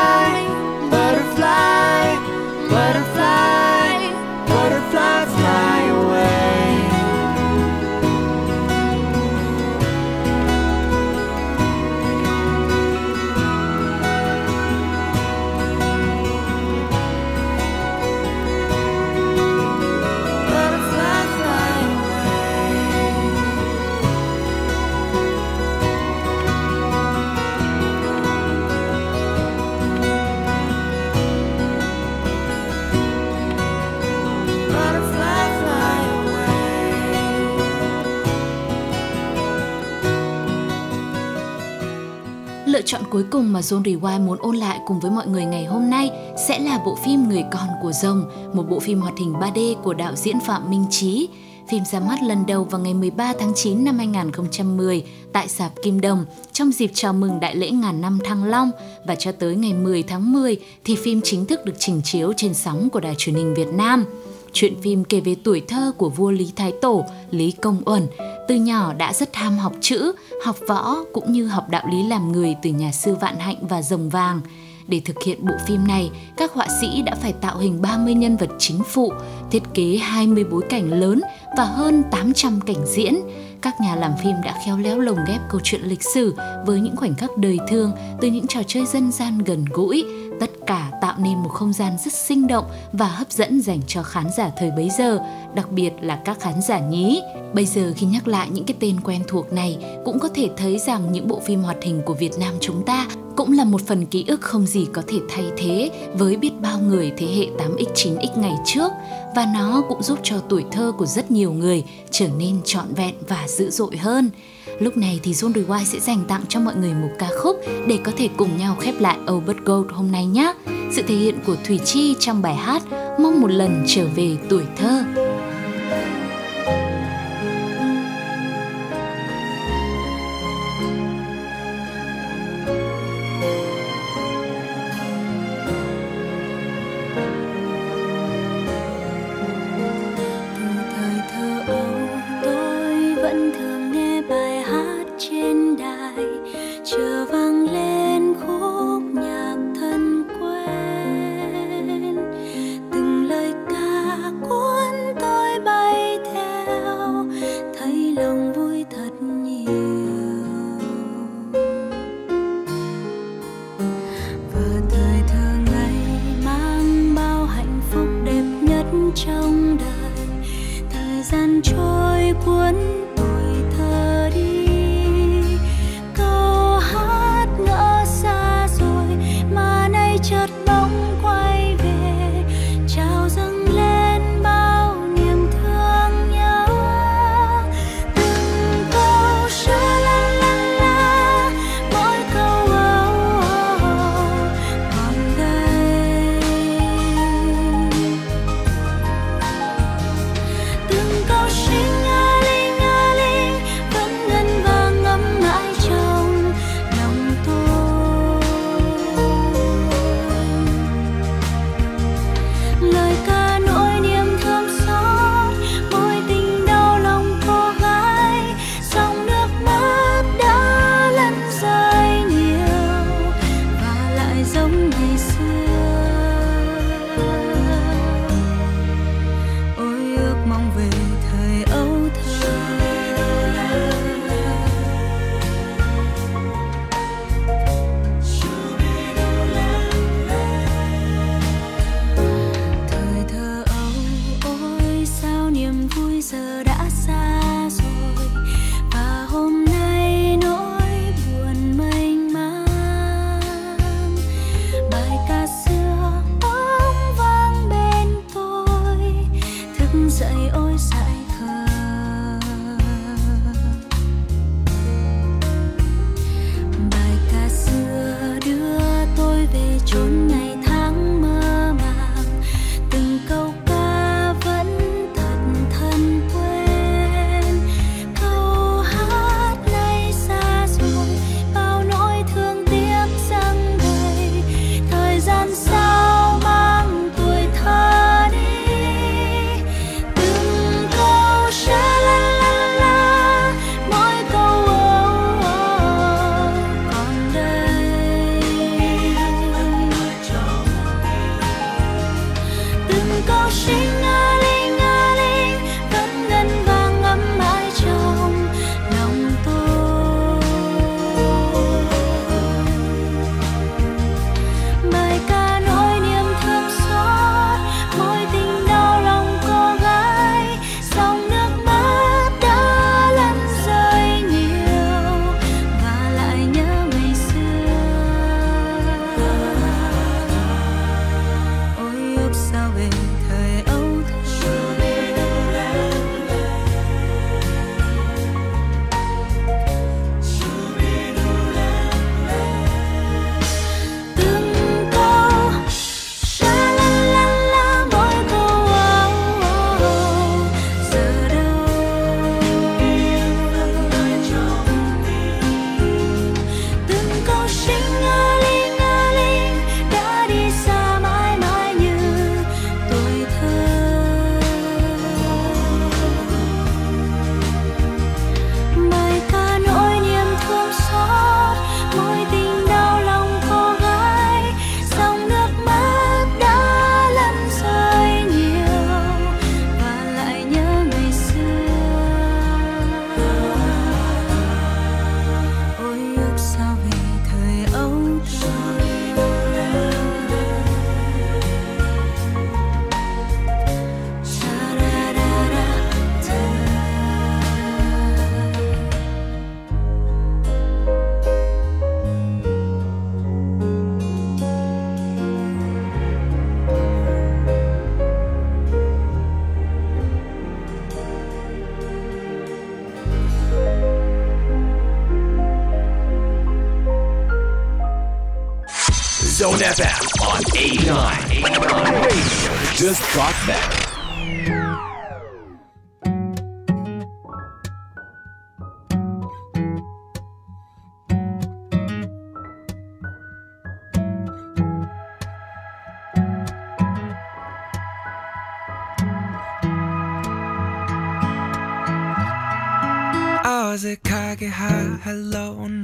cuối 43.19 43.27
cùng 43.31 43.53
mà 43.53 43.61
John 43.61 43.83
Rewind 43.83 44.27
muốn 44.27 44.39
ôn 44.41 44.57
lại 44.57 44.81
cùng 44.87 45.01
với 45.01 45.11
mọi 45.11 45.27
người 45.27 45.45
ngày 45.45 45.65
hôm 45.65 45.91
nay 45.91 46.11
sẽ 46.49 46.59
là 46.59 46.83
bộ 46.85 46.99
phim 47.05 47.29
Người 47.29 47.45
con 47.53 47.69
của 47.83 47.93
rồng, 47.93 48.31
một 48.53 48.63
bộ 48.71 48.81
phim 48.81 49.01
hoạt 49.01 49.19
hình 49.19 49.33
3D 49.33 49.75
của 49.75 49.95
đạo 49.95 50.17
diễn 50.17 50.41
Phạm 50.41 50.71
Minh 50.71 50.85
Trí. 50.91 51.29
Phim 51.69 51.85
ra 51.85 52.01
mắt 52.01 52.23
lần 52.23 52.47
đầu 52.47 52.65
vào 52.65 52.81
ngày 52.81 52.95
13 52.95 53.33
tháng 53.39 53.53
9 53.55 53.85
năm 53.85 53.99
2010 53.99 55.05
tại 55.33 55.49
sạp 55.49 55.73
Kim 55.83 56.01
Đồng 56.01 56.25
trong 56.53 56.73
dịp 56.73 56.91
chào 56.95 57.13
mừng 57.13 57.41
đại 57.41 57.57
lễ 57.57 57.71
ngàn 57.71 58.01
năm 58.01 58.19
Thăng 58.25 58.45
Long 58.45 58.71
và 59.07 59.15
cho 59.15 59.33
tới 59.33 59.57
ngày 59.57 59.73
10 59.73 60.03
tháng 60.03 60.33
10 60.33 60.57
thì 60.85 60.97
phim 60.97 61.21
chính 61.25 61.47
thức 61.47 61.65
được 61.65 61.75
trình 61.79 62.01
chiếu 62.05 62.33
trên 62.37 62.55
sóng 62.55 62.91
của 62.91 63.01
đài 63.01 63.15
truyền 63.19 63.37
hình 63.37 63.55
Việt 63.55 63.69
Nam. 63.69 64.05
Chuyện 64.53 64.75
phim 64.83 65.05
kể 65.05 65.21
về 65.21 65.37
tuổi 65.45 65.63
thơ 65.69 65.93
của 65.99 66.09
vua 66.09 66.31
Lý 66.31 66.53
Thái 66.57 66.73
Tổ, 66.83 67.05
Lý 67.31 67.51
Công 67.51 67.83
Uẩn. 67.85 68.07
Từ 68.49 68.55
nhỏ 68.55 68.93
đã 68.93 69.13
rất 69.13 69.37
ham 69.37 69.59
học 69.59 69.73
chữ, 69.81 70.13
học 70.45 70.57
võ 70.69 70.97
cũng 71.13 71.33
như 71.33 71.47
học 71.47 71.69
đạo 71.71 71.87
lý 71.91 72.03
làm 72.03 72.33
người 72.33 72.57
từ 72.63 72.71
nhà 72.71 72.93
sư 72.93 73.15
Vạn 73.21 73.39
Hạnh 73.39 73.57
và 73.61 73.83
Rồng 73.83 74.09
Vàng. 74.09 74.41
Để 74.89 75.01
thực 75.05 75.23
hiện 75.25 75.47
bộ 75.47 75.55
phim 75.67 75.87
này, 75.87 76.11
các 76.37 76.53
họa 76.53 76.67
sĩ 76.81 77.03
đã 77.03 77.15
phải 77.15 77.33
tạo 77.33 77.59
hình 77.59 77.83
30 77.83 78.15
nhân 78.15 78.37
vật 78.37 78.51
chính 78.59 78.83
phụ, 78.87 79.13
thiết 79.51 79.63
kế 79.75 79.97
20 79.97 80.45
bối 80.45 80.63
cảnh 80.69 81.01
lớn 81.01 81.21
và 81.57 81.65
hơn 81.65 82.03
800 82.11 82.61
cảnh 82.61 82.87
diễn 82.87 83.17
các 83.63 83.81
nhà 83.81 83.97
làm 83.97 84.13
phim 84.23 84.37
đã 84.45 84.55
khéo 84.65 84.79
léo 84.79 84.99
lồng 84.99 85.19
ghép 85.27 85.41
câu 85.51 85.61
chuyện 85.65 85.81
lịch 85.85 86.03
sử 86.15 86.35
với 86.67 86.81
những 86.81 86.97
khoảnh 86.97 87.15
khắc 87.15 87.37
đời 87.37 87.59
thương 87.69 87.93
từ 88.21 88.29
những 88.29 88.47
trò 88.47 88.61
chơi 88.67 88.87
dân 88.87 89.13
gian 89.13 89.39
gần 89.39 89.65
gũi, 89.73 90.05
tất 90.41 90.51
cả 90.67 90.91
tạo 91.03 91.15
nên 91.19 91.39
một 91.39 91.49
không 91.49 91.73
gian 91.73 91.93
rất 92.05 92.13
sinh 92.13 92.47
động 92.47 92.65
và 92.93 93.07
hấp 93.07 93.33
dẫn 93.33 93.61
dành 93.61 93.81
cho 93.87 94.03
khán 94.03 94.27
giả 94.37 94.51
thời 94.57 94.71
bấy 94.71 94.91
giờ, 94.99 95.21
đặc 95.55 95.71
biệt 95.71 95.93
là 96.01 96.23
các 96.25 96.41
khán 96.41 96.63
giả 96.63 96.79
nhí. 96.79 97.21
Bây 97.53 97.67
giờ 97.67 97.93
khi 97.97 98.07
nhắc 98.07 98.29
lại 98.29 98.49
những 98.53 98.65
cái 98.65 98.77
tên 98.81 99.01
quen 99.01 99.23
thuộc 99.29 99.53
này 99.53 99.79
cũng 100.05 100.19
có 100.19 100.29
thể 100.35 100.51
thấy 100.57 100.79
rằng 100.79 101.13
những 101.13 101.29
bộ 101.29 101.41
phim 101.41 101.63
hoạt 101.63 101.77
hình 101.83 102.03
của 102.05 102.15
Việt 102.15 102.33
Nam 102.39 102.55
chúng 102.61 102.85
ta 102.85 103.07
cũng 103.39 103.53
là 103.53 103.65
một 103.65 103.81
phần 103.87 104.07
ký 104.07 104.25
ức 104.29 104.41
không 104.41 104.67
gì 104.67 104.87
có 104.93 105.03
thể 105.09 105.19
thay 105.29 105.45
thế 105.57 105.91
với 106.15 106.37
biết 106.37 106.51
bao 106.61 106.79
người 106.79 107.13
thế 107.17 107.27
hệ 107.27 107.47
8X 107.67 107.93
9X 107.95 108.41
ngày 108.41 108.55
trước 108.67 108.93
và 109.37 109.47
nó 109.55 109.83
cũng 109.89 110.03
giúp 110.03 110.19
cho 110.23 110.37
tuổi 110.49 110.65
thơ 110.73 110.93
của 110.99 111.07
rất 111.07 111.31
nhiều 111.31 111.53
người 111.53 111.85
trở 112.11 112.29
nên 112.39 112.57
trọn 112.65 112.95
vẹn 112.95 113.15
và 113.29 113.47
dữ 113.49 113.71
dội 113.71 113.97
hơn. 113.97 114.31
Lúc 114.79 114.97
này 114.97 115.21
thì 115.23 115.33
John 115.33 115.53
Rewind 115.53 115.85
sẽ 115.85 116.01
dành 116.01 116.25
tặng 116.29 116.43
cho 116.49 116.61
mọi 116.61 116.75
người 116.77 116.95
một 116.95 117.11
ca 117.19 117.29
khúc 117.43 117.57
để 117.87 117.99
có 118.05 118.13
thể 118.17 118.29
cùng 118.37 118.57
nhau 118.57 118.77
khép 118.81 118.95
lại 119.01 119.19
Albert 119.27 119.59
Gold 119.65 119.91
hôm 119.91 120.13
nay 120.13 120.27
nhé. 120.27 120.55
Sự 120.93 121.03
thể 121.03 121.15
hiện 121.15 121.39
của 121.47 121.57
Thủy 121.65 121.81
Chi 121.85 122.17
trong 122.21 122.43
bài 122.43 122.55
hát 122.55 122.83
Mong 123.21 123.41
một 123.41 123.51
lần 123.51 123.85
trở 123.87 124.07
về 124.17 124.37
tuổi 124.49 124.63
thơ. 124.77 125.05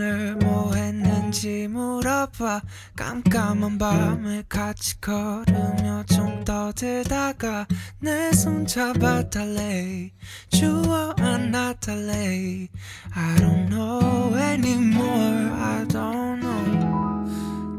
오늘 0.05 0.36
뭐 0.36 0.74
했는지 0.74 1.66
물어봐. 1.66 2.61
깜깜한 2.94 3.78
밤에 3.78 4.44
같이 4.50 5.00
걸으며 5.00 6.05
좀 6.05 6.44
떠들다가 6.44 7.66
내 8.00 8.30
손 8.34 8.66
잡아달래. 8.66 10.11
주워 10.50 11.14
안아달래. 11.18 12.68
I 13.14 13.36
don't 13.36 13.68
know 13.70 14.36
anymore. 14.36 15.52
I 15.57 15.86
don't 15.88 16.40
know 16.40 16.84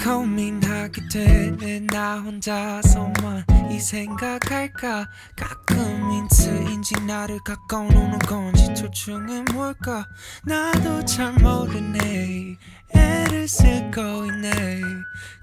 고민하게 0.05 1.01
되네 1.11 1.79
나 1.87 2.19
혼자서만 2.19 3.43
이 3.71 3.79
생각할까? 3.79 5.07
가끔 5.35 6.11
인트인지 6.11 6.93
나를 7.07 7.39
가까워오는 7.43 8.19
건지 8.19 8.71
둘 8.75 8.91
중에 8.91 9.43
뭘까? 9.51 10.05
나도 10.43 11.03
잘 11.05 11.33
모르네. 11.33 12.55
애를 12.93 13.47
쓰고 13.47 14.27
있네. 14.27 14.81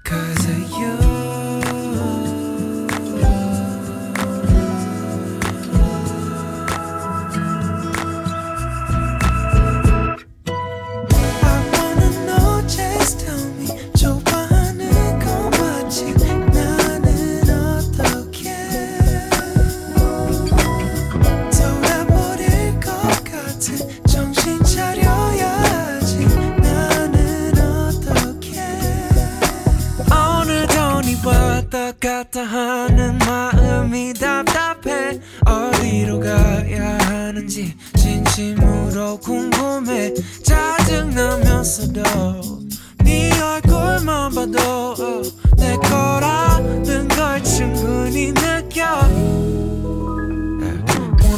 Cause 0.07 0.49
of 0.49 0.71
you 0.81 2.12
왔다 31.83 31.91
갔다 31.99 32.43
하는 32.43 33.17
마음이 33.17 34.13
답답해. 34.13 35.19
어디로 35.45 36.21
가야 36.21 36.97
하는지 36.99 37.75
진심으로 37.97 39.17
궁금해. 39.19 40.13
짜증나면서도 40.43 42.01
네 43.03 43.31
얼굴만 43.37 44.33
봐도 44.33 44.59
어, 44.93 45.21
내 45.57 45.75
거라는 45.75 47.09
걸 47.09 47.43
충분히 47.43 48.33
느껴 48.33 49.01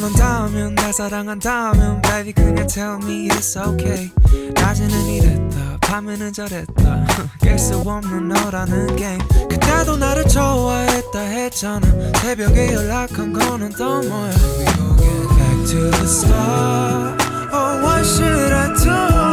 원한다면 0.06 0.76
날 0.76 0.93
사랑한다면 0.93 2.01
baby 2.01 2.34
그냥 2.34 2.68
tell 2.68 2.95
me 3.03 3.28
it's 3.28 3.58
okay. 3.58 4.12
낮에는 4.53 5.06
이랬다 5.06 5.78
밤에는 5.82 6.32
저랬다. 6.32 7.06
깰 7.41 7.58
수 7.58 7.78
없는 7.78 8.28
너라는 8.28 8.95
게임 8.95 9.18
그때도 9.49 9.97
나를 9.97 10.28
좋아했다 10.28 11.20
했잖아. 11.20 11.88
새벽에 12.22 12.74
연락한 12.74 13.34
거는 13.34 13.72
또 13.72 14.01
뭐야? 14.01 14.32
We 14.60 14.66
gon' 14.66 14.97
get 14.97 15.28
back 15.36 15.66
to 15.70 15.91
the 15.91 16.06
start. 16.06 17.24
Oh 17.51 17.82
what 17.82 18.06
should 18.06 18.53
I 18.53 18.74
do 18.76 19.25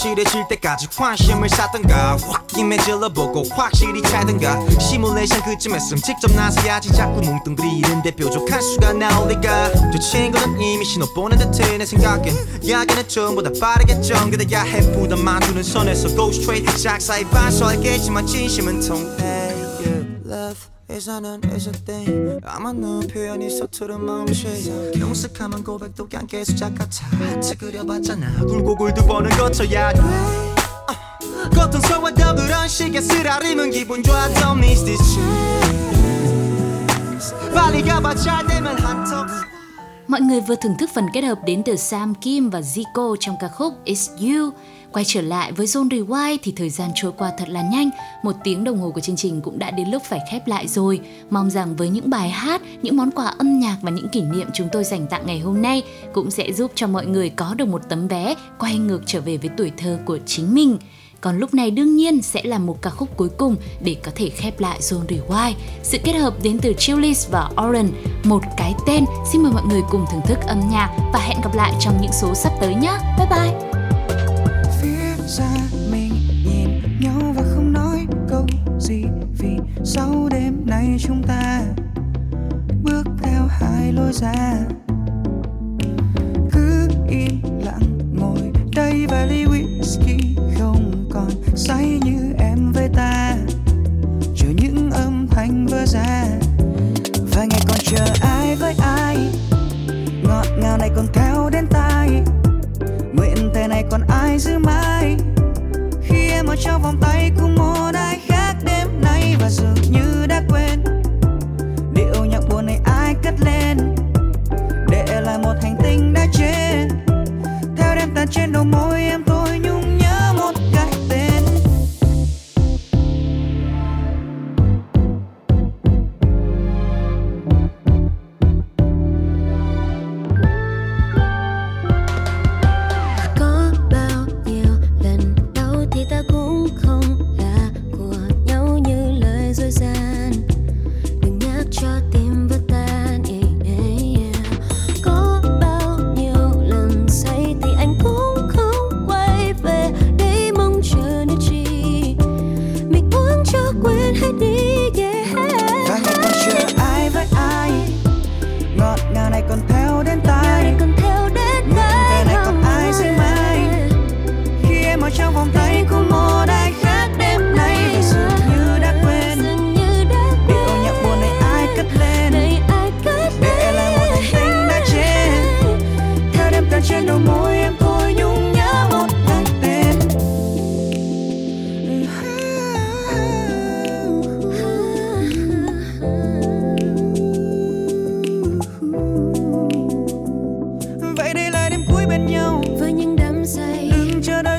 확실해질 0.00 0.48
때까지 0.48 0.88
관심을 0.96 1.48
쌓던가 1.50 2.16
홧김에 2.16 2.78
질러보고 2.78 3.44
확실히 3.50 4.00
차든가. 4.00 4.58
시뮬레이션 4.78 5.42
그쯤 5.42 5.74
했음 5.74 5.98
직접 5.98 6.32
나서야지 6.32 6.92
자꾸 6.92 7.20
뭉뚱그리는데 7.20 8.10
뾰족한 8.12 8.62
수가 8.62 8.94
나올 8.94 9.28
리가 9.28 9.72
저 9.92 9.98
친구는 9.98 10.58
이미 10.58 10.84
신호 10.84 11.06
보낸 11.12 11.38
듯해 11.38 11.76
내 11.76 11.84
생각엔 11.84 12.34
이야기는 12.62 13.08
전보다 13.08 13.50
빠르게 13.60 14.00
전개돼야 14.00 14.62
해 14.62 14.80
부담 14.92 15.22
만두는 15.22 15.62
선에서 15.62 16.08
go 16.08 16.30
straight. 16.30 16.82
작사에 16.82 17.22
반서 17.24 17.68
알겠지만 17.68 18.26
진심은 18.26 18.80
통해 18.80 19.29
Love 20.89 20.97
is 20.97 21.09
not 21.09 21.25
an 21.25 21.41
is 21.55 21.67
a 21.67 21.73
thing 21.73 22.39
아마 22.43 22.71
너 22.73 22.99
표현이 22.99 23.49
서투른 23.49 24.05
마음씨 24.05 24.91
경색하면 24.97 25.63
고백도 25.63 26.07
그냥 26.07 26.27
계속 26.27 26.55
작같아 26.55 27.07
하트 27.19 27.57
그려봤잖아 27.57 28.45
굴곡을 28.45 28.93
두 28.93 29.05
번은 29.05 29.31
거쳐야 29.31 29.91
돼 29.93 29.99
어, 29.99 30.05
겉은 31.49 31.81
소와도 31.81 32.35
그런 32.35 32.67
식의 32.67 33.01
쓰라림은 33.01 33.71
기분 33.71 34.03
좋아 34.03 34.27
Don't 34.29 34.57
miss 34.57 34.85
this 34.85 35.01
chance 35.13 35.65
빨리 37.53 37.81
가봐 37.81 38.15
잘 38.15 38.45
되면 38.47 38.77
한턱 38.77 39.27
Mọi 40.07 40.21
người 40.21 40.41
vừa 40.41 40.55
thưởng 40.55 40.77
thức 40.77 40.89
phần 40.93 41.05
kết 41.13 41.21
hợp 41.21 41.39
đến 41.45 41.63
từ 41.63 41.75
Sam 41.75 42.15
Kim 42.15 42.49
và 42.49 42.59
Zico 42.61 43.15
trong 43.19 43.35
ca 43.39 43.47
khúc 43.47 43.73
It's 43.85 44.07
You. 44.17 44.51
Quay 44.92 45.04
trở 45.08 45.20
lại 45.20 45.52
với 45.52 45.66
Zone 45.66 45.88
Rewind 45.88 46.38
thì 46.42 46.52
thời 46.56 46.70
gian 46.70 46.90
trôi 46.94 47.12
qua 47.18 47.32
thật 47.38 47.48
là 47.48 47.62
nhanh. 47.72 47.90
Một 48.22 48.36
tiếng 48.44 48.64
đồng 48.64 48.78
hồ 48.78 48.90
của 48.90 49.00
chương 49.00 49.16
trình 49.16 49.40
cũng 49.40 49.58
đã 49.58 49.70
đến 49.70 49.88
lúc 49.90 50.02
phải 50.02 50.20
khép 50.30 50.48
lại 50.48 50.68
rồi. 50.68 51.00
Mong 51.30 51.50
rằng 51.50 51.76
với 51.76 51.88
những 51.88 52.10
bài 52.10 52.30
hát, 52.30 52.62
những 52.82 52.96
món 52.96 53.10
quà 53.10 53.26
âm 53.26 53.58
nhạc 53.58 53.76
và 53.82 53.90
những 53.90 54.08
kỷ 54.08 54.22
niệm 54.22 54.48
chúng 54.54 54.68
tôi 54.72 54.84
dành 54.84 55.06
tặng 55.06 55.26
ngày 55.26 55.40
hôm 55.40 55.62
nay 55.62 55.82
cũng 56.12 56.30
sẽ 56.30 56.52
giúp 56.52 56.72
cho 56.74 56.86
mọi 56.86 57.06
người 57.06 57.30
có 57.30 57.54
được 57.54 57.68
một 57.68 57.82
tấm 57.88 58.08
vé 58.08 58.34
quay 58.58 58.78
ngược 58.78 59.00
trở 59.06 59.20
về 59.20 59.36
với 59.36 59.50
tuổi 59.56 59.72
thơ 59.76 59.98
của 60.06 60.18
chính 60.26 60.54
mình. 60.54 60.78
Còn 61.20 61.38
lúc 61.38 61.54
này 61.54 61.70
đương 61.70 61.96
nhiên 61.96 62.22
sẽ 62.22 62.42
là 62.44 62.58
một 62.58 62.82
ca 62.82 62.90
khúc 62.90 63.16
cuối 63.16 63.28
cùng 63.28 63.56
để 63.84 63.96
có 64.02 64.12
thể 64.14 64.28
khép 64.28 64.60
lại 64.60 64.80
Zone 64.80 65.06
Rewind. 65.06 65.54
Sự 65.82 65.98
kết 66.04 66.12
hợp 66.12 66.34
đến 66.42 66.58
từ 66.62 66.72
Chillis 66.78 67.28
và 67.30 67.50
Oren, 67.68 67.90
một 68.24 68.40
cái 68.56 68.74
tên. 68.86 69.04
Xin 69.32 69.42
mời 69.42 69.52
mọi 69.52 69.62
người 69.68 69.80
cùng 69.90 70.04
thưởng 70.12 70.22
thức 70.26 70.38
âm 70.46 70.60
nhạc 70.70 70.96
và 71.12 71.18
hẹn 71.18 71.38
gặp 71.44 71.54
lại 71.54 71.72
trong 71.80 71.98
những 72.02 72.12
số 72.12 72.34
sắp 72.34 72.52
tới 72.60 72.74
nhé. 72.74 72.98
Bye 73.18 73.28
bye! 73.30 73.69
Ra 75.30 75.44
xa 75.44 75.56
mình 75.90 76.12
nhìn 76.44 76.68
nhau 77.00 77.32
và 77.36 77.42
không 77.54 77.72
nói 77.72 78.06
câu 78.28 78.46
gì 78.78 79.04
vì 79.38 79.56
sau 79.84 80.28
đêm 80.30 80.66
nay 80.66 80.96
chúng 80.98 81.22
ta 81.22 81.62
bước 82.82 83.04
theo 83.22 83.46
hai 83.48 83.92
lối 83.92 84.12
ra. 84.12 84.54
Cứ 86.52 86.88
im 87.08 87.40
lặng 87.64 87.98
ngồi 88.14 88.52
đây 88.76 89.06
và 89.06 89.26
ly 89.26 89.44
whisky 89.44 90.18
không 90.58 91.08
còn 91.12 91.30
say 91.56 92.00
như 92.04 92.34
em 92.38 92.72
với 92.72 92.88
ta. 92.94 93.36
Chờ 94.36 94.48
những 94.56 94.90
âm 94.90 95.26
thanh 95.30 95.66
vỡ 95.66 95.86
ra 95.86 96.24
và 97.32 97.44
ngày 97.44 97.60
còn 97.68 97.78
chờ 97.78 98.06
ai 98.20 98.56
với 98.56 98.74
ai. 98.82 99.16
Ngọt 100.24 100.46
ngào 100.58 100.78
này 100.78 100.90
còn 100.96 101.06
theo 101.12 101.50
đến 101.50 101.66
tai 101.70 102.22
thể 103.60 103.68
này 103.68 103.84
còn 103.90 104.00
ai 104.08 104.38
giữ 104.38 104.58
mãi 104.58 105.16
khi 106.02 106.28
em 106.30 106.46
ở 106.46 106.56
trong 106.56 106.82
vòng 106.82 106.96
tay 107.00 107.30
của 107.40 107.48
một 107.48 107.90
ai 107.94 108.20
khác 108.26 108.54
đêm 108.64 108.88
nay 109.02 109.36
và 109.40 109.48
giờ. 109.50 109.69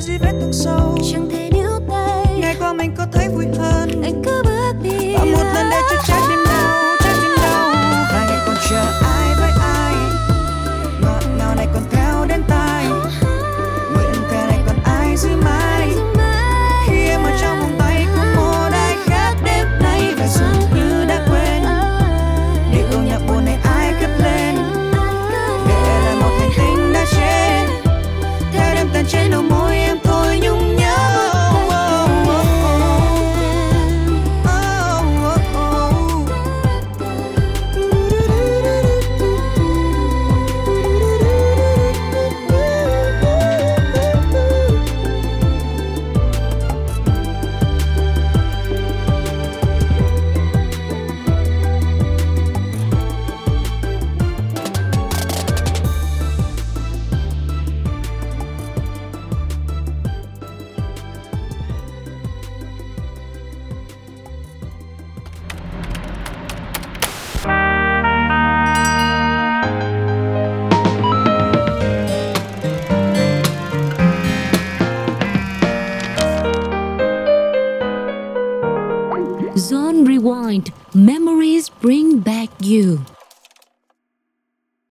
giây 0.01 0.17
vết 0.17 0.33
thương 0.41 0.53
sâu. 0.53 0.97
Chẳng 1.11 1.29
thể 1.29 1.40